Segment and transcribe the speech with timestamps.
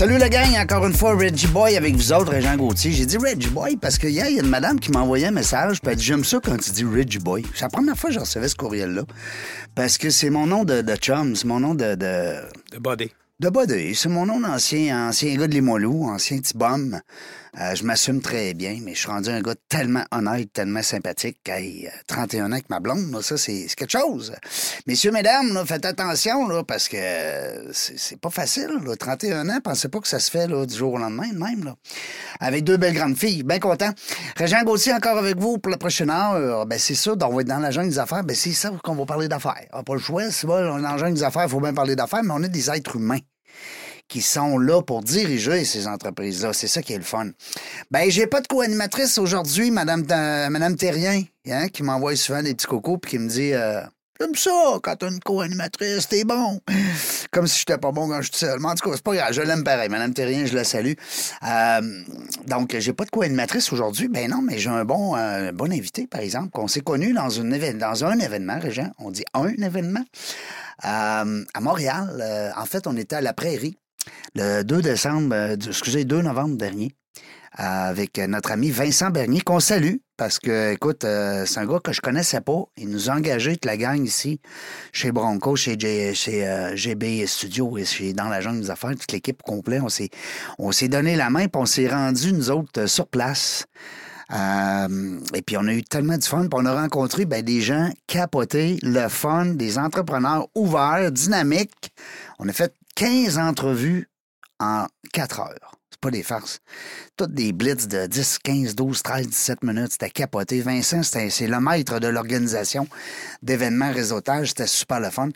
[0.00, 2.90] Salut la gang, encore une fois Reggie Boy avec vous autres, Jean Gauthier.
[2.90, 5.78] J'ai dit Reggie Boy parce qu'il y a une madame qui m'a envoyé un message,
[5.82, 7.44] puis elle dit J'aime ça quand tu dis Reggie Boy.
[7.54, 9.02] C'est la première fois que je recevais ce courriel-là.
[9.74, 11.96] Parce que c'est mon nom de, de chum, c'est mon nom de.
[11.96, 12.36] De,
[12.72, 13.10] de body.
[13.40, 13.94] De body.
[13.94, 16.98] C'est mon nom d'ancien ancien gars de Limoilou, ancien petit bum.
[17.58, 21.38] Euh, je m'assume très bien, mais je suis rendu un gars tellement honnête, tellement sympathique.
[21.48, 24.32] Hey, 31 ans avec ma blonde, ça, c'est quelque chose.
[24.86, 26.96] Messieurs, mesdames, faites attention, là, parce que
[27.72, 28.70] c'est pas facile.
[28.84, 28.96] Là.
[28.96, 31.74] 31 ans, pensez pas que ça se fait du jour au lendemain, même.
[32.38, 33.90] Avec deux belles grandes filles, bien content.
[34.36, 36.66] Régent Gauthier, encore avec vous pour la prochaine heure.
[36.66, 38.22] Ben, c'est ça, on va être dans la jungle des affaires.
[38.22, 39.66] Ben, c'est ça qu'on va parler d'affaires.
[39.72, 41.74] Ah, pas le choix, c'est on est dans la jungle des affaires, il faut bien
[41.74, 43.18] parler d'affaires, mais on est des êtres humains
[44.10, 46.52] qui sont là pour diriger ces entreprises-là.
[46.52, 47.30] C'est ça qui est le fun.
[47.90, 50.04] Ben, j'ai pas de co-animatrice aujourd'hui, Madame,
[50.50, 53.80] Madame Terrien, hein, qui m'envoie souvent des petits cocos puis qui me dit euh,
[54.20, 54.50] J'aime ça,
[54.82, 56.60] quand t'as une co-animatrice, t'es bon.
[57.30, 58.62] Comme si j'étais pas bon quand je suis seul.
[58.62, 59.88] En tout cas, c'est pas grave, je l'aime pareil.
[59.88, 60.92] Madame Terrien, je la salue.
[61.46, 62.02] Euh,
[62.46, 64.08] donc, j'ai pas de co-animatrice aujourd'hui.
[64.08, 67.30] Ben non, mais j'ai un bon, euh, bon invité, par exemple, qu'on s'est connu dans,
[67.30, 68.90] une dans un événement, Régent.
[68.98, 70.04] On dit un événement.
[70.84, 73.78] Euh, à Montréal, en fait, on était à la Prairie
[74.34, 76.94] le 2 décembre, euh, excusez, 2 novembre dernier,
[77.52, 81.92] avec notre ami Vincent Bernier, qu'on salue, parce que, écoute, euh, c'est un gars que
[81.92, 82.62] je connaissais pas.
[82.76, 84.40] Il nous a engagés, toute la gang ici,
[84.92, 89.42] chez Bronco, chez, GB euh, Studio et chez Dans la jungle des affaires, toute l'équipe
[89.42, 89.82] complète.
[90.58, 93.66] On s'est donné la main, puis on s'est rendu, nous autres, sur place.
[94.30, 96.42] et puis, on a eu tellement de fun.
[96.42, 101.92] Puis, on a rencontré ben, des gens capotés, le fun, des entrepreneurs ouverts, dynamiques.
[102.38, 104.09] On a fait 15 entrevues
[104.60, 105.72] en 4 heures.
[105.90, 106.60] C'est pas des farces.
[107.20, 109.92] Toutes des blitz de 10, 15, 12, 13, 17 minutes.
[109.92, 110.62] C'était capoté.
[110.62, 112.88] Vincent, c'est le maître de l'organisation
[113.42, 114.48] d'événements réseautage.
[114.48, 115.28] C'était super le fun.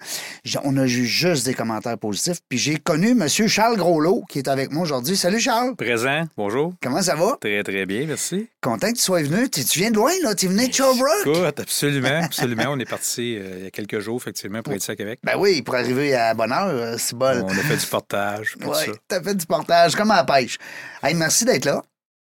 [0.63, 2.39] On a eu juste des commentaires positifs.
[2.49, 3.29] Puis j'ai connu M.
[3.29, 5.15] Charles Groslot qui est avec moi aujourd'hui.
[5.15, 5.77] Salut Charles.
[5.77, 6.25] Présent.
[6.39, 6.73] Bonjour.
[6.83, 7.37] Comment ça va?
[7.39, 8.07] Très, très bien.
[8.07, 8.49] Merci.
[8.63, 9.51] Content que tu sois venu.
[9.51, 10.35] Tu, viens de loin, là.
[10.35, 11.27] Tu es venu de Sherbrooke?
[11.27, 12.21] Écoute, absolument.
[12.25, 12.65] Absolument.
[12.69, 15.19] On est parti euh, il y a quelques jours, effectivement, pour être ici à Québec.
[15.23, 16.69] Ben oui, pour arriver à bonne heure.
[16.69, 17.45] Euh, c'est bon.
[17.45, 18.57] On a fait du portage.
[18.65, 20.57] Oui, tu as fait du portage, comme à la pêche.
[21.03, 21.74] Hey, merci d'être là.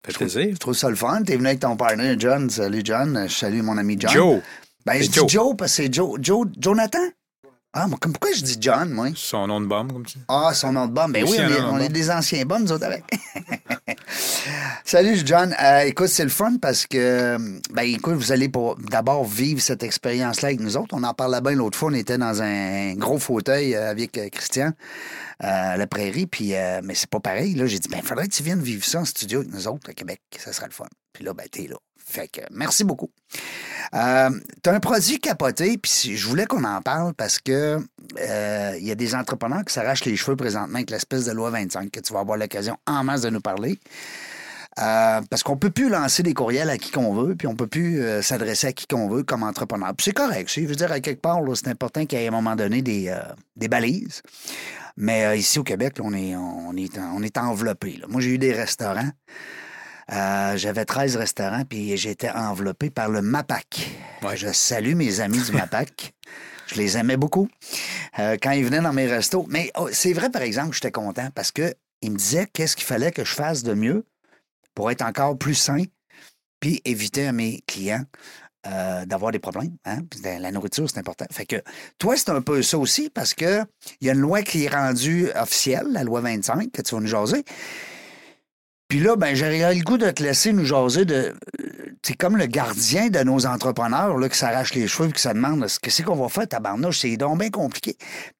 [0.06, 0.50] Fait plaisir.
[0.52, 1.24] Je trouve ça le fun.
[1.24, 2.50] T'es venu avec ton partenaire, John.
[2.50, 3.26] Salut, John.
[3.28, 4.12] Je salue mon ami John.
[4.12, 4.42] Joe.
[4.86, 5.56] Ben, je dis Joe.
[5.58, 6.20] parce que c'est Joe.
[6.22, 6.48] Joe.
[6.60, 7.00] Jonathan?
[7.78, 9.10] Ah, moi, pourquoi je dis John, moi?
[9.16, 10.24] Son nom de bombe, comme tu dis.
[10.30, 11.12] Ah, son nom de bombe.
[11.12, 13.04] Ben oui, on, est, des anciens bombes, nous autres, avec.
[14.86, 15.54] Salut, John.
[15.62, 17.38] Euh, écoute, c'est le fun parce que,
[17.74, 18.50] ben écoute, vous allez
[18.90, 20.96] d'abord vivre cette expérience-là avec nous autres.
[20.98, 21.90] On en parlait bien l'autre fois.
[21.90, 24.72] On était dans un gros fauteuil euh, avec euh, Christian
[25.42, 27.56] à la prairie, puis, mais c'est pas pareil.
[27.56, 29.68] Là, j'ai dit, ben, il faudrait que tu viennes vivre ça en studio avec nous
[29.68, 30.22] autres à Québec.
[30.38, 30.88] Ça serait le fun.
[31.12, 31.76] Puis là, ben, t'es là.
[31.98, 33.10] Fait que merci beaucoup.
[33.96, 34.30] Euh,
[34.62, 37.80] tu as un produit capoté, puis je voulais qu'on en parle parce que
[38.20, 41.50] euh, il y a des entrepreneurs qui s'arrachent les cheveux présentement avec l'espèce de loi
[41.50, 43.80] 25 que tu vas avoir l'occasion en masse de nous parler.
[44.78, 47.68] Euh, parce qu'on peut plus lancer des courriels à qui qu'on veut, puis on peut
[47.68, 49.94] plus s'adresser à qui qu'on veut comme entrepreneur.
[49.96, 50.52] Puis c'est correct.
[50.54, 52.82] Je veux dire, à quelque part, c'est important qu'il y ait à un moment donné
[52.82, 53.16] des,
[53.56, 54.22] des balises.
[54.98, 58.02] Mais ici au Québec, on, est, on, est, on est enveloppé.
[58.10, 59.12] Moi, j'ai eu des restaurants.
[60.12, 63.90] Euh, j'avais 13 restaurants, puis j'étais enveloppé par le MAPAC.
[64.36, 66.14] Je salue mes amis du MAPAC.
[66.68, 67.48] Je les aimais beaucoup
[68.18, 69.46] euh, quand ils venaient dans mes restos.
[69.50, 72.86] Mais oh, c'est vrai, par exemple, que j'étais content parce qu'ils me disaient qu'est-ce qu'il
[72.86, 74.04] fallait que je fasse de mieux
[74.74, 75.84] pour être encore plus sain,
[76.60, 78.04] puis éviter à mes clients
[78.68, 79.78] euh, d'avoir des problèmes.
[79.86, 80.00] Hein?
[80.24, 81.26] La nourriture, c'est important.
[81.32, 81.58] Fait que
[82.00, 83.64] toi, c'est un peu ça aussi parce que
[84.02, 87.02] il y a une loi qui est rendue officielle, la loi 25, que tu vas
[87.02, 87.46] nous jaser.
[88.88, 91.34] Puis là, ben, j'aurais le goût de te laisser nous jaser de.
[92.04, 95.30] C'est comme le gardien de nos entrepreneurs là, qui s'arrache les cheveux et qui se
[95.30, 97.00] demande qu'est-ce qu'on va faire, tabarnouche.
[97.00, 97.98] C'est donc bien compliqué.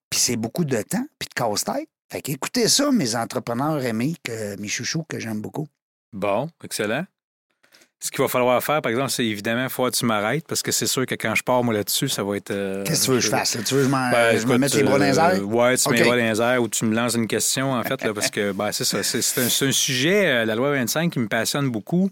[0.10, 1.90] Puis c'est beaucoup de temps, puis de casse-tête.
[2.12, 5.68] Fait qu'écoutez ça, mes entrepreneurs aimés, que, mes chouchous que j'aime beaucoup.
[6.14, 7.06] Bon, excellent.
[8.00, 10.62] Ce qu'il va falloir faire, par exemple, c'est évidemment, il faut que tu m'arrêtes parce
[10.62, 12.52] que c'est sûr que quand je pars, moi, là-dessus, ça va être.
[12.52, 13.52] Euh, Qu'est-ce que tu veux que je fasse?
[13.66, 15.48] Tu veux que je, ben, me mette les bras dans les airs?
[15.48, 18.04] ouais, tu mets les bras dans les ou tu me lances une question, en fait,
[18.04, 19.02] là, parce que ben, c'est ça.
[19.02, 22.10] C'est un, sujet, euh, la loi 25, qui me passionne beaucoup.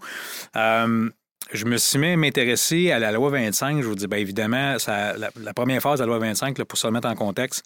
[0.56, 1.10] Euh,
[1.52, 3.82] je me suis mis à m'intéresser à la loi 25.
[3.82, 6.66] Je vous dis, bien évidemment, ça, la, la première phase de la loi 25, là,
[6.66, 7.66] pour se remettre en contexte,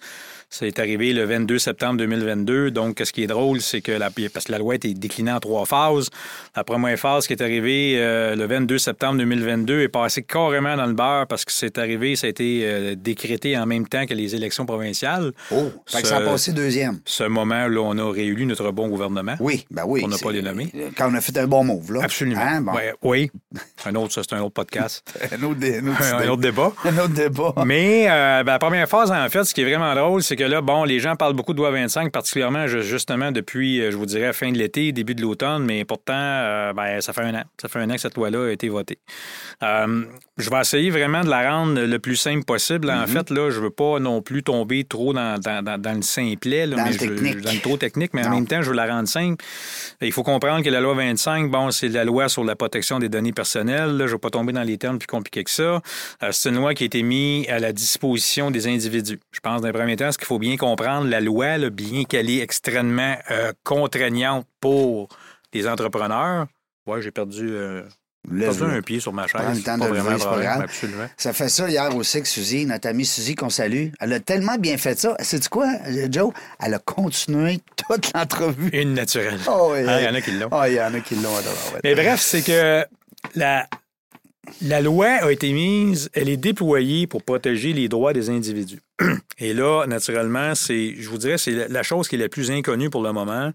[0.49, 2.71] c'est arrivé le 22 septembre 2022.
[2.71, 5.31] Donc, ce qui est drôle, c'est que la, parce que la loi a été déclinée
[5.31, 6.09] en trois phases.
[6.55, 10.85] La première phase qui est arrivée euh, le 22 septembre 2022 est passée carrément dans
[10.85, 14.13] le beurre parce que c'est arrivé, ça a été euh, décrété en même temps que
[14.13, 15.31] les élections provinciales.
[15.51, 16.99] Oh, fait que ça a Ce- passé deuxième.
[17.05, 19.35] Ce moment où on a réélu notre bon gouvernement.
[19.41, 20.05] Oui, ben oui.
[20.05, 20.71] Ne c'est- pas les nommer.
[20.97, 22.03] Quand on a fait un bon move, là.
[22.03, 22.41] Absolument.
[22.41, 22.71] Hein, bon.
[22.73, 23.31] Ouais, oui.
[23.85, 25.03] Un autre, ça, c'est un autre podcast.
[25.31, 26.29] Un autre, un autre un idée.
[26.29, 26.71] autre débat.
[26.85, 27.53] Un autre débat.
[27.65, 30.43] Mais euh, ben, la première phase, en fait, ce qui est vraiment drôle, c'est que
[30.45, 33.97] là, bon, les gens parlent beaucoup de loi 25, particulièrement ju- justement depuis, euh, je
[33.97, 37.35] vous dirais, fin de l'été, début de l'automne, mais pourtant, euh, ben, ça fait un
[37.35, 37.43] an.
[37.61, 38.99] Ça fait un an que cette loi-là a été votée.
[39.63, 40.05] Euh,
[40.37, 42.89] je vais essayer vraiment de la rendre le plus simple possible.
[42.89, 46.01] En fait, là, je veux pas non plus tomber trop dans, dans, dans- dans le
[46.03, 48.69] simplet, là, Dans mais le je- dans le trop technique, mais en même temps, je
[48.69, 49.43] veux la rendre simple.
[50.01, 53.09] Il faut comprendre que la loi 25, bon, c'est la loi sur la protection des
[53.09, 53.97] données personnelles.
[53.97, 55.81] Là, je ne vais pas tomber dans les termes plus compliqués que ça.
[56.23, 59.19] Euh, c'est une loi qui a été mise à la disposition des individus.
[59.31, 62.29] Je pense, d'un premier temps, ce qu'il faut bien comprendre, la loi, là, bien qu'elle
[62.29, 65.07] est extrêmement euh, contraignante pour
[65.53, 66.47] les entrepreneurs.
[66.85, 67.83] Ouais, j'ai perdu, euh,
[68.37, 69.41] perdu un pied sur ma chaise.
[69.41, 70.61] Prends le temps Pas de vraiment grave.
[70.63, 71.07] Absolument.
[71.15, 73.87] Ça fait ça hier aussi que Suzy, notre amie Suzy qu'on salue.
[74.01, 75.15] Elle a tellement bien fait ça.
[75.19, 75.67] Sais-tu quoi,
[76.09, 76.33] Joe?
[76.59, 78.69] Elle a continué toute l'entrevue.
[78.73, 79.39] Une naturelle.
[79.47, 80.01] Oh, oui, Ah, oui.
[80.01, 80.49] Il y en a qui l'ont.
[80.51, 81.31] Ah, il y en a qui l'ont.
[81.83, 82.85] Mais bref, c'est que
[83.35, 83.67] la,
[84.61, 88.81] la loi a été mise, elle est déployée pour protéger les droits des individus.
[89.39, 92.89] Et là, naturellement, c'est, je vous dirais, c'est la- chose qui est la plus inconnue
[92.89, 93.51] pour le moment.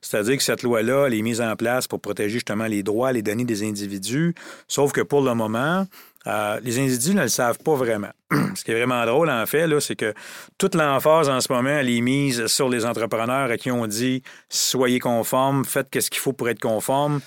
[0.00, 3.22] C'est-à-dire que cette loi-là, elle est mise en place pour protéger justement les droits, les
[3.22, 4.34] données des individus.
[4.68, 5.86] Sauf que pour le moment,
[6.26, 8.12] euh, les individus ne le savent pas vraiment.
[8.54, 10.14] Ce qui est vraiment drôle, en fait, c'est que
[10.58, 14.22] toute l'emphase en ce moment, elle est mise sur les entrepreneurs à qui on dit
[14.48, 17.20] soyez conformes, faites ce qu'il faut pour être conforme.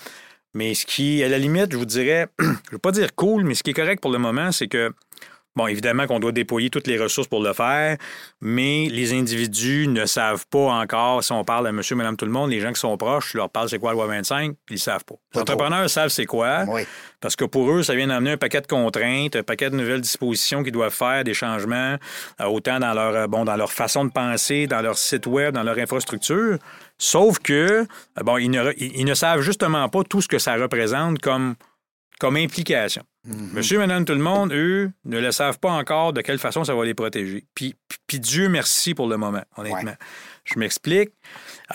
[0.53, 3.43] Mais ce qui, à la limite, je vous dirais, je ne veux pas dire cool,
[3.43, 4.91] mais ce qui est correct pour le moment, c'est que,
[5.55, 7.97] bon, évidemment qu'on doit déployer toutes les ressources pour le faire,
[8.41, 12.31] mais les individus ne savent pas encore, si on parle à monsieur, madame, tout le
[12.31, 14.77] monde, les gens qui sont proches, leur parle c'est quoi la loi 25, puis ils
[14.77, 15.15] ne savent pas.
[15.15, 15.41] Les trop.
[15.41, 16.81] entrepreneurs savent c'est quoi, Oui.
[17.21, 20.01] parce que pour eux, ça vient d'amener un paquet de contraintes, un paquet de nouvelles
[20.01, 21.97] dispositions qu'ils doivent faire, des changements,
[22.39, 25.53] euh, autant dans leur, euh, bon, dans leur façon de penser, dans leur site web,
[25.55, 26.57] dans leur infrastructure.
[26.99, 30.39] Sauf que, euh, bon, ils ne, ils- ils ne savent justement pas tout ce que
[30.39, 31.55] ça représente comme,
[32.19, 33.03] comme implication.
[33.53, 36.73] Monsieur, madame, tout le monde, eux, ne le savent pas encore de quelle façon ça
[36.73, 37.45] va les protéger.
[37.53, 39.91] Puis, puis- puis Dieu merci pour le moment, honnêtement.
[39.91, 39.97] Ouais.
[40.45, 41.09] Je m'explique.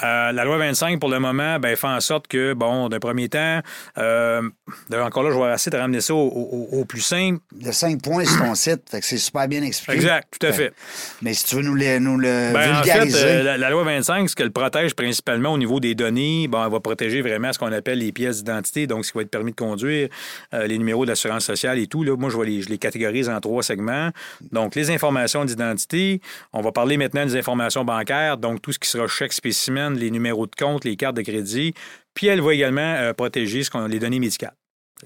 [0.03, 3.29] Euh, la loi 25, pour le moment, ben, fait en sorte que, bon, d'un premier
[3.29, 3.61] temps,
[3.99, 4.41] euh,
[4.89, 7.41] d'ailleurs, encore là, je vais essayer de ramener ça au, au- au plus simple.
[7.67, 9.93] A cinq points sur ton site, fait que c'est super bien expliqué.
[9.93, 10.73] Exact, tout à Fait- fait.
[11.21, 13.19] Mais si tu veux nous le, nous le Ben, en fait, vulgariser.
[13.27, 16.73] euh, la, la loi 25, ce qu'elle protège principalement au niveau des données, bon, elle
[16.73, 19.51] va protéger vraiment ce qu'on appelle les pièces d'identité, donc ce qui va être permis
[19.53, 20.09] de conduire,
[20.53, 22.03] les numéros d'assurance sociale et tout.
[22.03, 24.09] Là, moi, je, vais les, je les catégorise en trois segments.
[24.53, 26.21] Donc, les informations d'identité.
[26.55, 30.47] On va parler maintenant des informations bancaires, donc tout ce qui sera chèque les numéros
[30.47, 31.75] de compte, les cartes de crédit.
[32.15, 34.55] Puis, elle va également euh, protéger ce qu'on, les données médicales.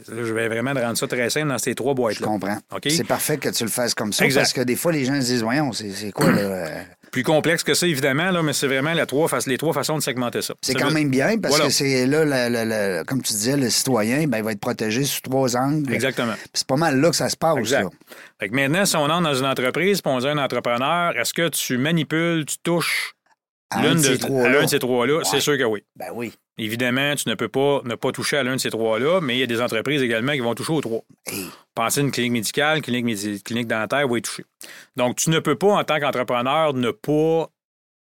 [0.08, 2.26] Là, je vais vraiment rendre ça très simple dans ces trois Je boîtes-là.
[2.26, 2.58] comprends.
[2.74, 2.82] OK?
[2.90, 4.42] C'est parfait que tu le fasses comme ça Exact.
[4.42, 6.38] parce que des fois, les gens se disent Voyons, c'est c'est quoi là?
[6.42, 9.96] euh, Plus complexe que ça, évidemment, là, mais c'est vraiment la trois, les trois façons
[9.96, 10.52] de segmenter ça.
[10.60, 11.68] C'est Ça quand veut- même bien parce Voilà.
[11.68, 14.60] que c'est là, le- le- le- comme tu disais, le citoyen, ben, il va être
[14.60, 15.90] protégé sous trois angles.
[15.94, 16.34] Exactement.
[16.34, 17.56] Puis C'est pas mal là que ça se passe.
[17.56, 17.84] Exact.
[17.84, 17.88] là.
[18.38, 21.16] Fait que maintenant, si on entre dans une entreprise puis on dit à un entrepreneur,
[21.16, 23.14] est-ce que tu manipules, tu touches
[23.70, 24.48] À un l'une de ces de- trois-là.
[24.48, 25.16] à l'un de ces trois-là?
[25.18, 25.24] Ouais.
[25.24, 25.82] C'est sûr que oui.
[25.96, 26.32] Ben oui.
[26.58, 29.40] Évidemment, tu ne peux pas ne pas toucher à l'un de ces trois-là, mais il
[29.40, 31.02] y a des entreprises également qui vont toucher aux trois.
[31.26, 34.44] Hey, Pensez à une clinique médicale, clinique, clinique dentaire va y toucher.
[34.96, 37.48] Donc, tu ne peux pas, en tant qu'entrepreneur, ne pas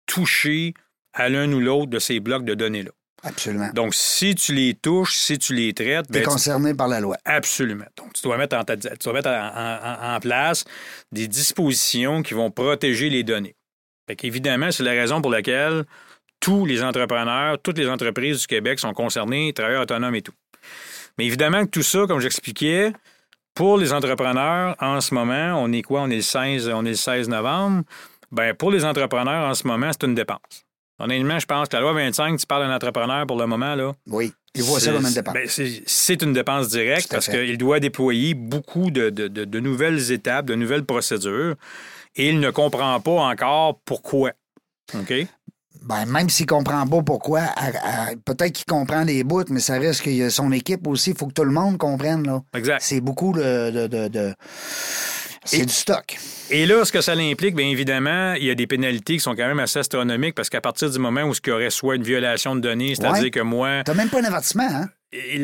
[0.06, 0.74] toucher
[1.14, 2.92] à l'un ou l'autre de ces blocs de données-là.
[3.24, 3.70] absolument.
[3.74, 6.88] Donc, si tu les touches, si tu les traites, Tu es ben, tu- concerné par
[6.88, 7.18] la loi.
[7.26, 7.86] Absolument.
[7.98, 10.66] Donc, tu dois mettre, en, ta- tu dois mettre en, en- en- en place
[11.12, 13.56] des dispositions qui vont protéger les données.
[14.08, 15.84] Fait qu'évidemment, c'est la raison pour laquelle
[16.40, 20.34] tous les entrepreneurs, toutes les entreprises du Québec sont concernées, travailleurs autonomes et tout.
[21.18, 22.92] Mais évidemment que tout ça, comme j'expliquais,
[23.54, 26.02] pour les entrepreneurs, en ce moment, on est quoi?
[26.02, 27.84] On est le 16, on est le 16 novembre.
[28.32, 30.40] Ben, pour les entrepreneurs, en ce moment, c'est une dépense.
[31.00, 33.94] Honnêtement, je pense que la loi 25, tu parles d'un entrepreneur pour le moment, là,
[34.08, 34.34] Oui.
[34.58, 35.34] Il voit ça comme une dépense.
[35.34, 35.48] ben,
[35.86, 40.46] c'est- une dépense directe parce qu'il doit déployer beaucoup de, de- de- de nouvelles étapes,
[40.46, 41.56] de nouvelles procédures
[42.16, 44.32] et il ne comprend pas encore pourquoi.
[44.94, 45.14] OK?
[45.84, 47.42] Ben, même s'il comprend pas pourquoi,
[48.26, 51.12] peut-être qu'il comprend des bouts, mais ça reste qu'il y a son équipe aussi.
[51.12, 52.26] Il faut que tout le monde comprenne.
[52.26, 52.42] Là.
[52.56, 52.80] Exact.
[52.82, 53.70] C'est beaucoup de.
[53.70, 54.34] de- de- de-
[55.48, 56.18] C'est du stock.
[56.50, 59.36] Et là, ce que ça implique, bien évidemment, il y a des pénalités qui sont
[59.36, 62.04] quand même assez astronomiques parce qu'à partir du moment où il y aurait soit une
[62.04, 63.30] violation de données, c'est-à-dire Ouais.
[63.30, 64.90] que moi, T'as même pas un avertissement, hein?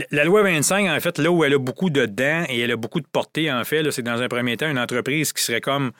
[0.09, 2.75] la loi 25, en fait, là où elle a beaucoup de dents et elle a
[2.77, 5.91] beaucoup de portée, en fait, c'est dans un premier temps une entreprise qui serait comme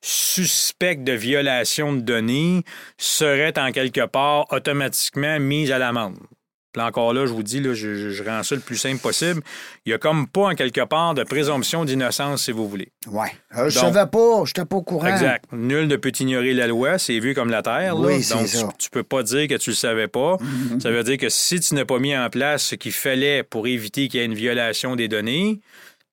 [0.00, 2.62] suspecte de violation de données
[2.98, 6.18] serait en quelque part automatiquement mise à l'amende.
[6.76, 9.40] Là encore là, je vous dis, là, je, rends ça le plus simple possible.
[9.86, 12.92] Il n'y a comme pas en quelque part de présomption d'innocence, si vous voulez.
[13.06, 13.28] Oui.
[13.56, 15.06] Euh, je ne savais pas, je n'étais pas au courant.
[15.06, 15.46] Exact.
[15.52, 17.96] Nul ne peut ignorer la loi, c'est vu comme la terre.
[17.96, 18.68] Oui, Donc, ça.
[18.78, 20.36] tu, ne peux pas dire que tu le savais pas.
[20.36, 20.80] Mm-hmm.
[20.80, 23.66] Ça veut dire que si tu n'as pas mis en place ce qu'il fallait pour
[23.66, 25.60] éviter qu'il y ait une violation des données,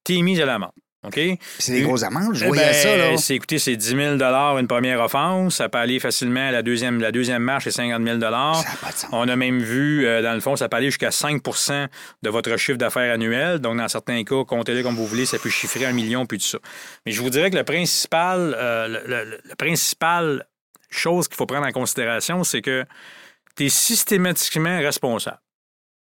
[0.05, 0.71] tu es mis à l'amende.
[1.03, 1.19] OK?
[1.59, 2.95] C'est des grosses amendes, je eh voyais ça.
[2.95, 3.17] Là.
[3.17, 4.21] C'est, écoutez, c'est 10 000
[4.57, 5.55] une première offense.
[5.55, 8.29] Ça peut aller facilement à la deuxième, la deuxième marche, c'est 50 000 Ça
[8.81, 9.09] pas de sens.
[9.11, 11.87] On a même vu, euh, dans le fond, ça peut aller jusqu'à 5%
[12.21, 13.59] de votre chiffre d'affaires annuel.
[13.59, 16.45] Donc, dans certains cas, comptez-le comme vous voulez, ça peut chiffrer un million, puis tout
[16.45, 16.59] ça.
[17.05, 20.45] Mais je vous dirais que le principal, euh, le, le principal
[20.89, 22.85] chose qu'il faut prendre en considération, c'est que
[23.55, 25.39] tu es systématiquement responsable.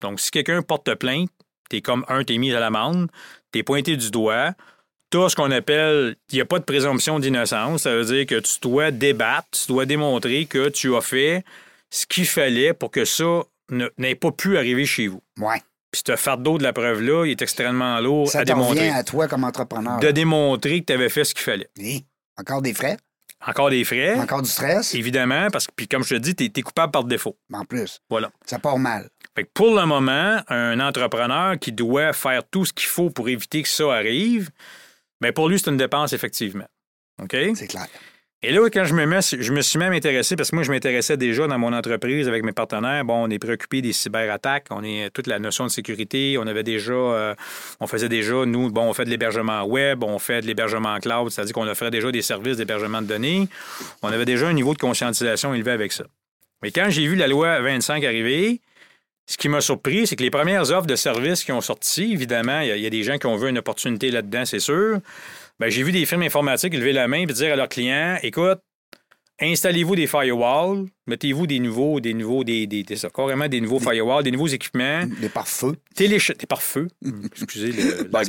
[0.01, 1.29] Donc, si quelqu'un porte plainte,
[1.69, 3.09] tu es comme un, tu es mis à l'amende,
[3.51, 4.53] tu es pointé du doigt,
[5.11, 7.83] tu as ce qu'on appelle, il n'y a pas de présomption d'innocence.
[7.83, 11.43] Ça veut dire que tu dois débattre, tu dois démontrer que tu as fait
[11.89, 13.43] ce qu'il fallait pour que ça
[13.97, 15.21] n'ait pas pu arriver chez vous.
[15.39, 15.55] Oui.
[15.91, 18.89] Puis ce fardeau de la preuve-là, il est extrêmement lourd ça à démontrer.
[18.89, 19.99] à toi comme entrepreneur.
[19.99, 21.69] De démontrer que tu avais fait ce qu'il fallait.
[21.77, 22.05] Oui.
[22.37, 22.97] Encore des frais?
[23.45, 24.17] Encore des frais.
[24.17, 24.95] Encore du stress?
[24.95, 27.35] Évidemment, parce que, puis comme je te dis, tu es, coupable par défaut.
[27.51, 27.99] En plus.
[28.09, 28.31] Voilà.
[28.45, 29.09] Ça part mal.
[29.35, 33.27] Fait que pour le moment, un entrepreneur qui doit faire tout ce qu'il faut pour
[33.27, 34.49] éviter que ça arrive,
[35.21, 36.67] mais pour lui, c'est une dépense, effectivement.
[37.21, 37.35] OK?
[37.55, 37.87] C'est clair.
[38.43, 40.71] Et là, quand je me mets, je me suis même intéressé, parce que moi, je
[40.71, 43.05] m'intéressais déjà dans mon entreprise avec mes partenaires.
[43.05, 46.39] Bon, on est préoccupé des cyberattaques, on est toute la notion de sécurité.
[46.39, 47.35] On avait déjà, euh,
[47.79, 51.29] on faisait déjà, nous, bon, on fait de l'hébergement web, on fait de l'hébergement cloud,
[51.29, 53.47] c'est-à-dire qu'on offrait déjà des services d'hébergement de données.
[54.01, 56.05] On avait déjà un niveau de conscientisation élevé avec ça.
[56.63, 58.59] Mais quand j'ai vu la loi 25 arriver,
[59.31, 62.59] ce qui m'a surpris, c'est que les premières offres de services qui ont sorti, évidemment,
[62.59, 64.99] il y, a des gens qui ont vu une opportunité là-dedans, c'est sûr.
[65.57, 68.59] Ben, j'ai vu des firmes informatiques lever la main et dire à leurs clients écoute,
[69.39, 74.23] installez-vous des firewalls, mettez-vous des nouveaux, des nouveaux, des, des, des carrément des nouveaux firewalls,
[74.23, 75.05] des nouveaux équipements.
[75.21, 75.77] Des pare-feux.
[75.95, 76.31] Téléch...
[76.37, 76.89] Des pare-feux.
[77.31, 78.03] Excusez le.
[78.11, 78.23] ben,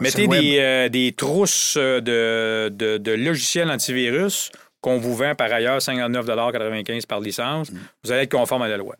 [0.00, 4.50] Mettez des, euh, des, trousses euh, de, de, de, logiciels antivirus
[4.86, 7.72] qu'on vous vend par ailleurs 59,95 par licence.
[7.72, 7.78] Mm.
[8.04, 8.94] Vous allez être conforme à la loi.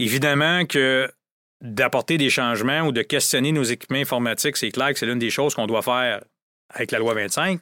[0.00, 1.08] Évidemment que
[1.60, 5.30] d'apporter des changements ou de questionner nos équipements informatiques, c'est clair que c'est l'une des
[5.30, 6.24] choses qu'on doit faire
[6.70, 7.60] avec la loi 25,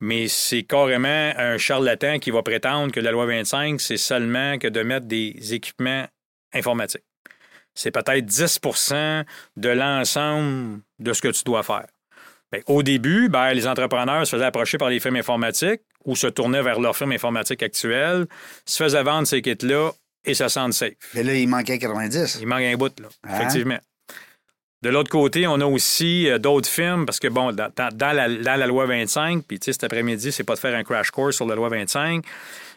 [0.00, 4.66] mais c'est carrément un charlatan qui va prétendre que la loi 25, c'est seulement que
[4.66, 6.08] de mettre des équipements
[6.52, 7.04] informatiques.
[7.74, 9.24] C'est peut-être 10%
[9.56, 11.86] de l'ensemble de ce que tu dois faire.
[12.54, 16.26] Bien, au début, ben, les entrepreneurs se faisaient approcher par les firmes informatiques ou se
[16.26, 18.26] tournaient vers leur firme informatique actuelle,
[18.64, 19.90] se faisaient vendre ces kits-là
[20.24, 20.92] et ça sent safe.
[21.14, 22.38] Mais là, il manquait 90.
[22.40, 23.34] Il manque un bout, là, hein?
[23.34, 23.78] effectivement.
[24.82, 28.60] De l'autre côté, on a aussi euh, d'autres firmes, parce que, bon, dans, la, dans
[28.60, 31.36] la, loi 25, puis, tu sais, cet après-midi, c'est pas de faire un crash course
[31.36, 32.22] sur la loi 25.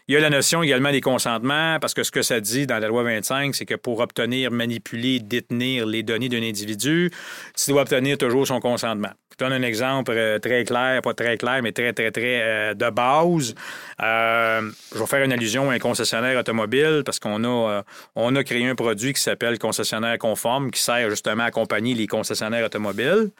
[0.09, 2.79] Il y a la notion également des consentements, parce que ce que ça dit dans
[2.79, 7.11] la loi 25, c'est que pour obtenir, manipuler, détenir les données d'un individu,
[7.53, 9.11] tu dois obtenir toujours son consentement.
[9.31, 12.73] Je donne un exemple euh, très clair, pas très clair, mais très, très, très euh,
[12.73, 13.53] de base.
[14.01, 17.83] Euh, je vais faire une allusion à un concessionnaire automobile parce qu'on a,
[18.15, 22.07] on a créé un produit qui s'appelle concessionnaire conforme qui sert justement à accompagner les
[22.07, 23.31] concessionnaires automobiles.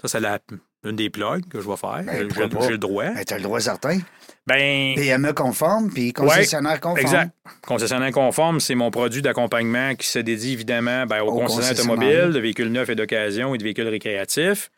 [0.00, 0.38] Ça, c'est la,
[0.84, 2.02] une des plugs que je vais faire.
[2.04, 3.04] Ben, j'ai le droit.
[3.04, 3.98] Ben, tu as le droit certain.
[4.46, 7.00] Ben, PME conforme, puis concessionnaire conforme.
[7.00, 7.32] Exact.
[7.66, 12.38] Concessionnaire conforme, c'est mon produit d'accompagnement qui se dédie évidemment ben, aux, concessionnaires automobiles, de
[12.38, 14.70] véhicules neufs et d'occasion et de véhicules récréatifs.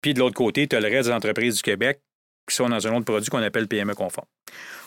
[0.00, 2.00] Puis de l'autre côté, tu as le reste des entreprises du Québec
[2.48, 4.26] qui sont dans un autre produit qu'on appelle PME conforme.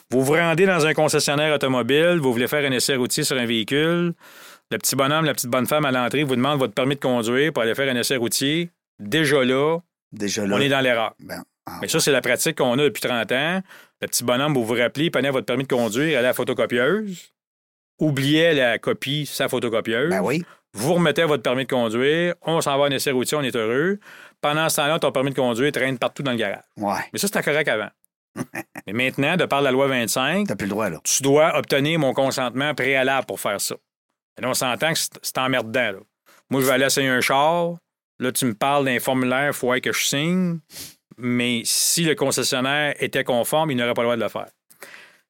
[0.10, 3.46] Vous vous rendez dans un concessionnaire automobile, vous voulez faire un essai routier sur un
[3.46, 4.14] véhicule.
[4.72, 7.54] Le petit bonhomme, la petite bonne femme à l'entrée vous demande votre permis de conduire
[7.54, 8.72] pour aller faire un essai routier.
[9.00, 9.80] Déjà là,
[10.14, 11.14] Déjà là on est dans l'erreur.
[11.20, 13.62] Ben, ah, Mais ça, c'est la pratique qu'on a depuis 30 ans.
[14.02, 17.32] Le petit bonhomme, vous vous rappelez, prenait votre permis de conduire, allait à la photocopieuse,
[18.00, 20.10] oubliait la copie, sa photocopieuse.
[20.10, 20.44] Ben oui.
[20.76, 23.56] Vous remettez votre permis de conduire, on s'en va à un essai routier, on est
[23.56, 24.00] heureux.
[24.42, 26.64] Pendant ce temps-là, ton permis de conduire traîne partout dans le garage.
[26.78, 27.00] Ouais.
[27.14, 27.90] Mais ça, c'était correct avant.
[28.88, 31.00] Mais maintenant, de par la loi 25, T'as plus le droit, là.
[31.04, 33.76] tu dois obtenir mon consentement préalable pour faire ça.
[34.38, 35.92] Et là, on s'entend que c'est emmerdant.
[35.92, 36.00] Là.
[36.50, 37.76] Moi, je vais aller essayer un char.
[38.20, 40.60] Là, tu me parles d'un formulaire, il faut que je signe.
[41.18, 44.48] Mais si le concessionnaire était conforme, il n'aurait pas le droit de le faire.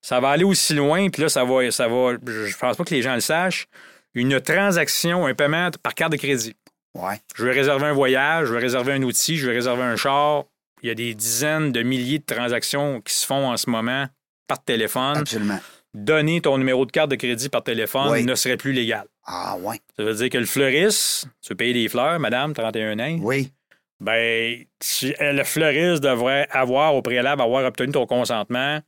[0.01, 2.13] Ça va aller aussi loin, puis là, ça va, ça va.
[2.25, 3.67] Je pense pas que les gens le sachent.
[4.13, 6.55] Une transaction, un paiement par carte de crédit.
[6.93, 7.19] Ouais.
[7.35, 10.43] Je vais réserver un voyage, je vais réserver un outil, je vais réserver un char.
[10.83, 14.07] Il y a des dizaines de milliers de transactions qui se font en ce moment
[14.47, 15.17] par téléphone.
[15.17, 15.59] Absolument.
[15.93, 18.23] Donner ton numéro de carte de crédit par téléphone Oui.
[18.25, 19.05] ne serait plus légal.
[19.25, 19.79] Ah, ouais.
[19.95, 23.51] Ça veut dire que le fleuriste, tu veux payer des fleurs, madame, 31 ans, Oui.
[23.99, 28.79] ben, tu- euh, le fleuriste devrait avoir, au préalable, avoir obtenu ton consentement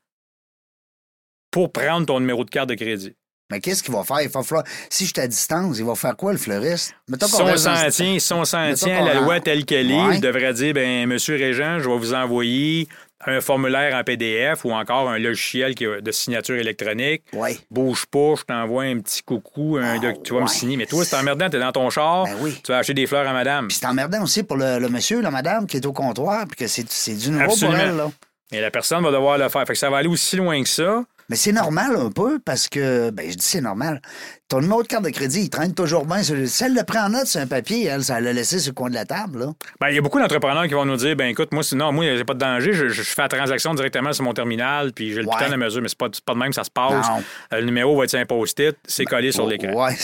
[1.51, 3.15] pour prendre ton numéro de carte de crédit.
[3.51, 4.21] Mais qu'est-ce qu'il va faire?
[4.23, 4.65] Il va falloir...
[4.89, 6.95] Si je suis à distance, il va faire quoi, le fleuriste?
[7.07, 9.13] Mettons Si qu'on on reste dans s'en ce- tient, si on s'en Mettons tient à
[9.13, 10.15] la loi telle qu'elle est, Ouais.
[10.15, 12.87] je devrais dire, ben, Monsieur Régent, je vais vous envoyer
[13.25, 17.23] un formulaire en PDF ou encore un logiciel qui de signature électronique.
[17.33, 17.59] Oui.
[17.71, 20.77] Bouge pas, je t'envoie un petit coucou, un Ah, doc- tu vas me signer.
[20.77, 22.59] Mais toi, c'est emmerdant, t'es dans ton char, Ben oui.
[22.63, 23.67] tu vas acheter des fleurs à madame.
[23.67, 26.55] Puis c'est emmerdant aussi pour le, le monsieur, la madame qui est au comptoir, puis
[26.57, 27.77] que c'est c'est du nouveau Absolument.
[27.77, 27.95] pour elle.
[27.97, 28.11] Là.
[28.51, 29.65] Et la personne va devoir le faire.
[29.65, 31.03] Fait que ça va aller aussi loin que ça.
[31.29, 33.99] Mais c'est normal un peu parce que, ben, je dis c'est normal.
[34.47, 36.21] Ton numéro de carte de crédit, il traîne toujours bien.
[36.21, 38.71] sur- Si elle le prend en note sur un papier, elle, ça l'a laissé sur
[38.71, 39.39] le coin de la table.
[39.39, 39.45] Là.
[39.81, 42.05] Ben, il y a beaucoup d'entrepreneurs qui vont nous dire ben écoute, moi, sinon, moi,
[42.15, 45.21] j'ai pas de danger, je, je fais la transaction directement sur mon terminal, puis j'ai
[45.21, 45.33] le Ouais.
[45.35, 47.07] putain de mesure, mais c'est pas, pas de même que ça se passe.
[47.09, 47.23] Non.
[47.53, 49.73] Euh, le numéro va être sur un post-it, c'est collé sur l'écran.
[49.73, 49.95] Ouais,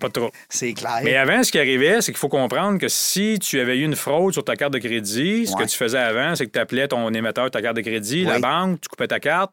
[0.00, 0.30] Pas trop.
[0.48, 1.00] c'est clair.
[1.04, 3.96] Mais avant, ce qui arrivait, c'est qu'il faut comprendre que si tu avais eu une
[3.96, 5.64] fraude sur ta carte de crédit, ce Ouais.
[5.64, 8.24] que tu faisais avant, c'est que tu appelais ton émetteur de ta carte de crédit,
[8.24, 9.52] la banque, tu coupais ta carte.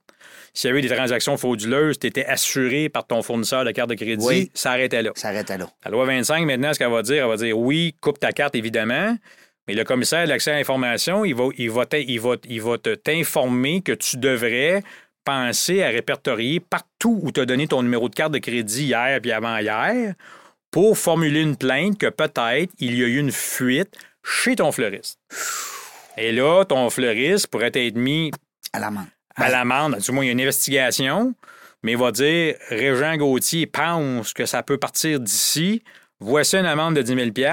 [0.54, 3.90] S'il y avait eu des transactions frauduleuses, tu étais assuré par ton fournisseur de carte
[3.90, 4.52] de crédit, Oui.
[4.54, 5.12] ça arrêtait là.
[5.16, 5.68] Ça arrête là.
[5.84, 8.54] La loi 25, maintenant, ce qu'elle va dire, elle va dire oui, coupe ta carte,
[8.56, 9.18] évidemment,
[9.68, 12.78] mais le commissaire de l'accès à l'information, il va, il va, il va, il va
[12.78, 14.84] te- t'informer que tu devrais
[15.26, 19.20] penser à répertorier partout où tu as donné ton numéro de carte de crédit hier
[19.22, 20.14] puis avant-hier
[20.70, 23.90] pour formuler une plainte que peut-être il y a eu une fuite
[24.24, 25.18] chez ton fleuriste.
[26.18, 28.32] Et là, ton fleuriste pourrait être mis
[28.74, 29.08] À la main.
[29.36, 29.98] À l'amende.
[29.98, 31.34] Du moins, il y a une investigation,
[31.84, 35.84] mais il va dire Régent Gauthier pense que ça peut partir d'ici.
[36.20, 37.50] Voici une amende de 10 000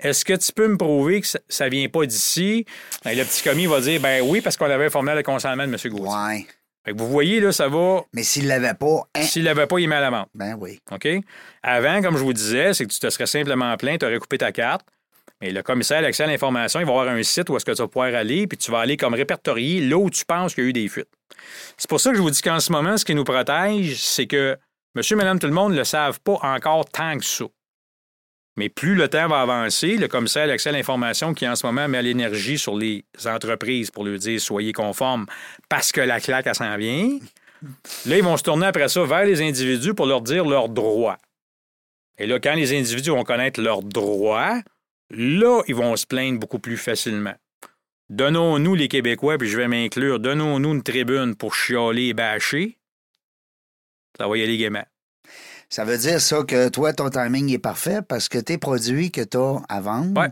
[0.00, 2.64] Est-ce que tu peux me prouver que ça ne vient pas d'ici?
[3.04, 5.72] Ben, le petit commis va dire Ben oui, parce qu'on avait formé le consentement de
[5.72, 5.76] M.
[5.92, 6.08] Gauthier.
[6.08, 6.46] Ouais.
[6.84, 8.02] Fait que vous voyez, là, ça va.
[8.14, 10.26] Mais s'il l'avait pas, hein, S'il l'avait pas, il met à l'amende.
[10.34, 10.80] ben oui.
[10.90, 11.06] OK?
[11.62, 14.38] Avant, comme je vous disais, c'est que tu te serais simplement plaint, tu aurais coupé
[14.38, 14.82] ta carte.
[15.40, 17.72] Mais le commissaire à l'accès à l'information, il va avoir un site où est-ce que
[17.72, 20.64] tu vas pouvoir aller, puis tu vas aller comme répertorier là où tu penses qu'il
[20.64, 21.08] y a eu des fuites.
[21.78, 24.26] C'est pour ça que je vous dis qu'en ce moment, ce qui nous protège, c'est
[24.26, 24.58] que
[24.94, 27.46] monsieur, madame, tout le monde ne le savent pas encore tant que ça.
[28.56, 31.64] Mais plus le temps va avancer, le commissaire à l'accès à l'information qui en ce
[31.64, 35.24] moment met l'énergie sur les entreprises pour leur dire soyez conformes
[35.70, 37.18] parce que la claque, elle s'en vient.
[38.06, 41.18] Là, ils vont se tourner après ça vers les individus pour leur dire leurs droits.
[42.18, 44.60] Et là, quand les individus vont connaître leurs droits,
[45.10, 47.34] là, ils vont se plaindre beaucoup plus facilement.
[48.08, 52.78] Donnons-nous, les Québécois, puis je vais m'inclure, donnons-nous une tribune pour chialer et bâcher.
[54.18, 54.84] Ça va y aller gaiement.
[55.68, 59.20] Ça veut dire ça que toi, ton timing est parfait parce que tes produits que
[59.20, 60.28] tu as à vendre, Ouais.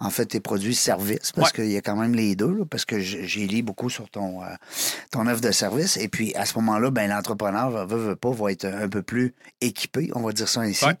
[0.00, 1.62] en fait, tes produits services, parce Ouais.
[1.64, 4.42] qu'il y a quand même les deux, là, parce que j'ai lu beaucoup sur ton,
[4.44, 4.48] euh,
[5.10, 5.96] ton offre de service.
[5.96, 9.34] Et puis, à ce moment-là, ben, l'entrepreneur, veut, veut pas, va être un peu plus
[9.62, 10.96] équipé, on va dire ça ainsi, Ouais.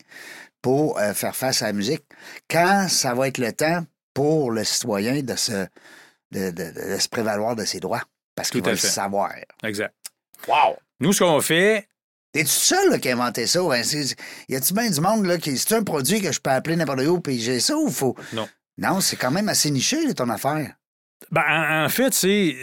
[0.62, 2.04] Pour euh, faire face à la musique.
[2.50, 5.66] Quand ça va être le temps pour le citoyen de se,
[6.32, 8.02] de, de- se prévaloir de ses droits,
[8.34, 9.32] parce qu'il va le savoir.
[9.62, 9.94] Exact.
[10.46, 10.76] Wow!
[11.00, 11.86] Nous, ce qu'on fait,
[12.30, 13.60] T'es-tu seul là, qui a inventé ça?
[13.82, 14.14] C'est-
[14.50, 15.56] y a-tu bien du monde là, qui.
[15.56, 18.14] C'est un produit que je peux appeler n'importe où puis j'ai ça ou faut.
[18.34, 18.46] Non.
[18.76, 20.74] Non, c'est quand même assez niché, là, ton affaire.
[21.30, 22.54] ben, en, en fait, c'est-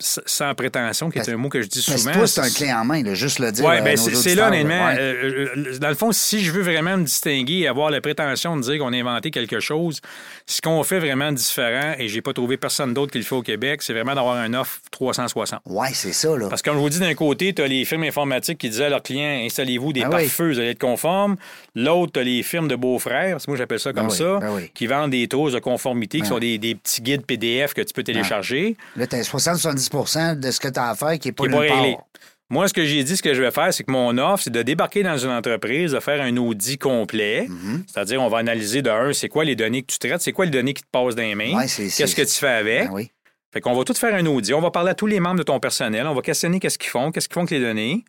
[0.00, 2.26] sans prétention, qui est un mot que je dis souvent.
[2.26, 3.64] C'est un clé en main, là, juste le dire.
[3.64, 4.88] Oui, euh, ben c'est là, honnêtement.
[4.96, 8.56] Euh, euh, dans le fond, si je veux vraiment me distinguer et avoir la prétention
[8.56, 10.00] de dire qu'on a inventé quelque chose,
[10.46, 13.42] ce qu'on fait vraiment différent, et j'ai pas trouvé personne d'autre qui le fait au
[13.42, 15.60] Québec, c'est vraiment d'avoir un offre 360.
[15.66, 16.36] Oui, c'est ça.
[16.36, 16.48] Là.
[16.48, 18.84] Parce que, comme je vous dis, d'un côté, tu as les firmes informatiques qui disaient
[18.84, 21.36] à leurs clients installez-vous des ben parfueuses, vous allez être conformes.
[21.74, 24.38] L'autre, tu as les firmes de beaux-frères, parce que moi, j'appelle ça ben comme ça,
[24.40, 27.92] ben qui vendent des taux de conformité, qui sont des, petits guides PDF que tu
[27.92, 28.76] peux télécharger.
[28.96, 31.68] Là, tu as 70 de ce que tu as à faire qui n'est pas, est
[31.68, 32.04] pas.
[32.50, 34.50] Moi, ce que j'ai dit, ce que je vais faire, c'est que mon offre, c'est
[34.50, 37.46] de débarquer dans une entreprise, de faire un audit complet.
[37.46, 37.84] Mhm.
[37.86, 40.46] C'est-à-dire, on va analyser de un, c'est quoi les données que tu traites, c'est quoi
[40.46, 42.90] les données qui te passent dans les mains, qu'est-ce que tu fais avec.
[42.90, 43.06] Ben.
[43.52, 44.52] Fait qu'on va tout faire un audit.
[44.52, 46.06] On va parler à tous les membres de ton personnel.
[46.06, 48.04] On va questionner qu'est-ce qu'ils font, qu'est-ce qu'ils font avec les données.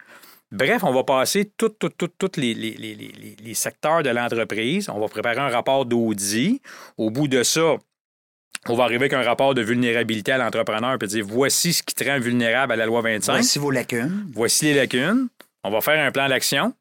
[0.51, 4.89] Bref, on va passer tous tout, tout, tout, les, les, les, les, secteurs de l'entreprise.
[4.89, 6.61] On va préparer un rapport d'audit.
[6.97, 7.75] Au bout de ça,
[8.67, 11.95] on va arriver avec un rapport de vulnérabilité à l'entrepreneur et dire voici ce qui
[11.95, 14.25] te rend vulnérable à la loi 25 Voici vos lacunes.
[14.33, 15.27] voici les lacunes.
[15.63, 16.73] On va faire un plan d'action.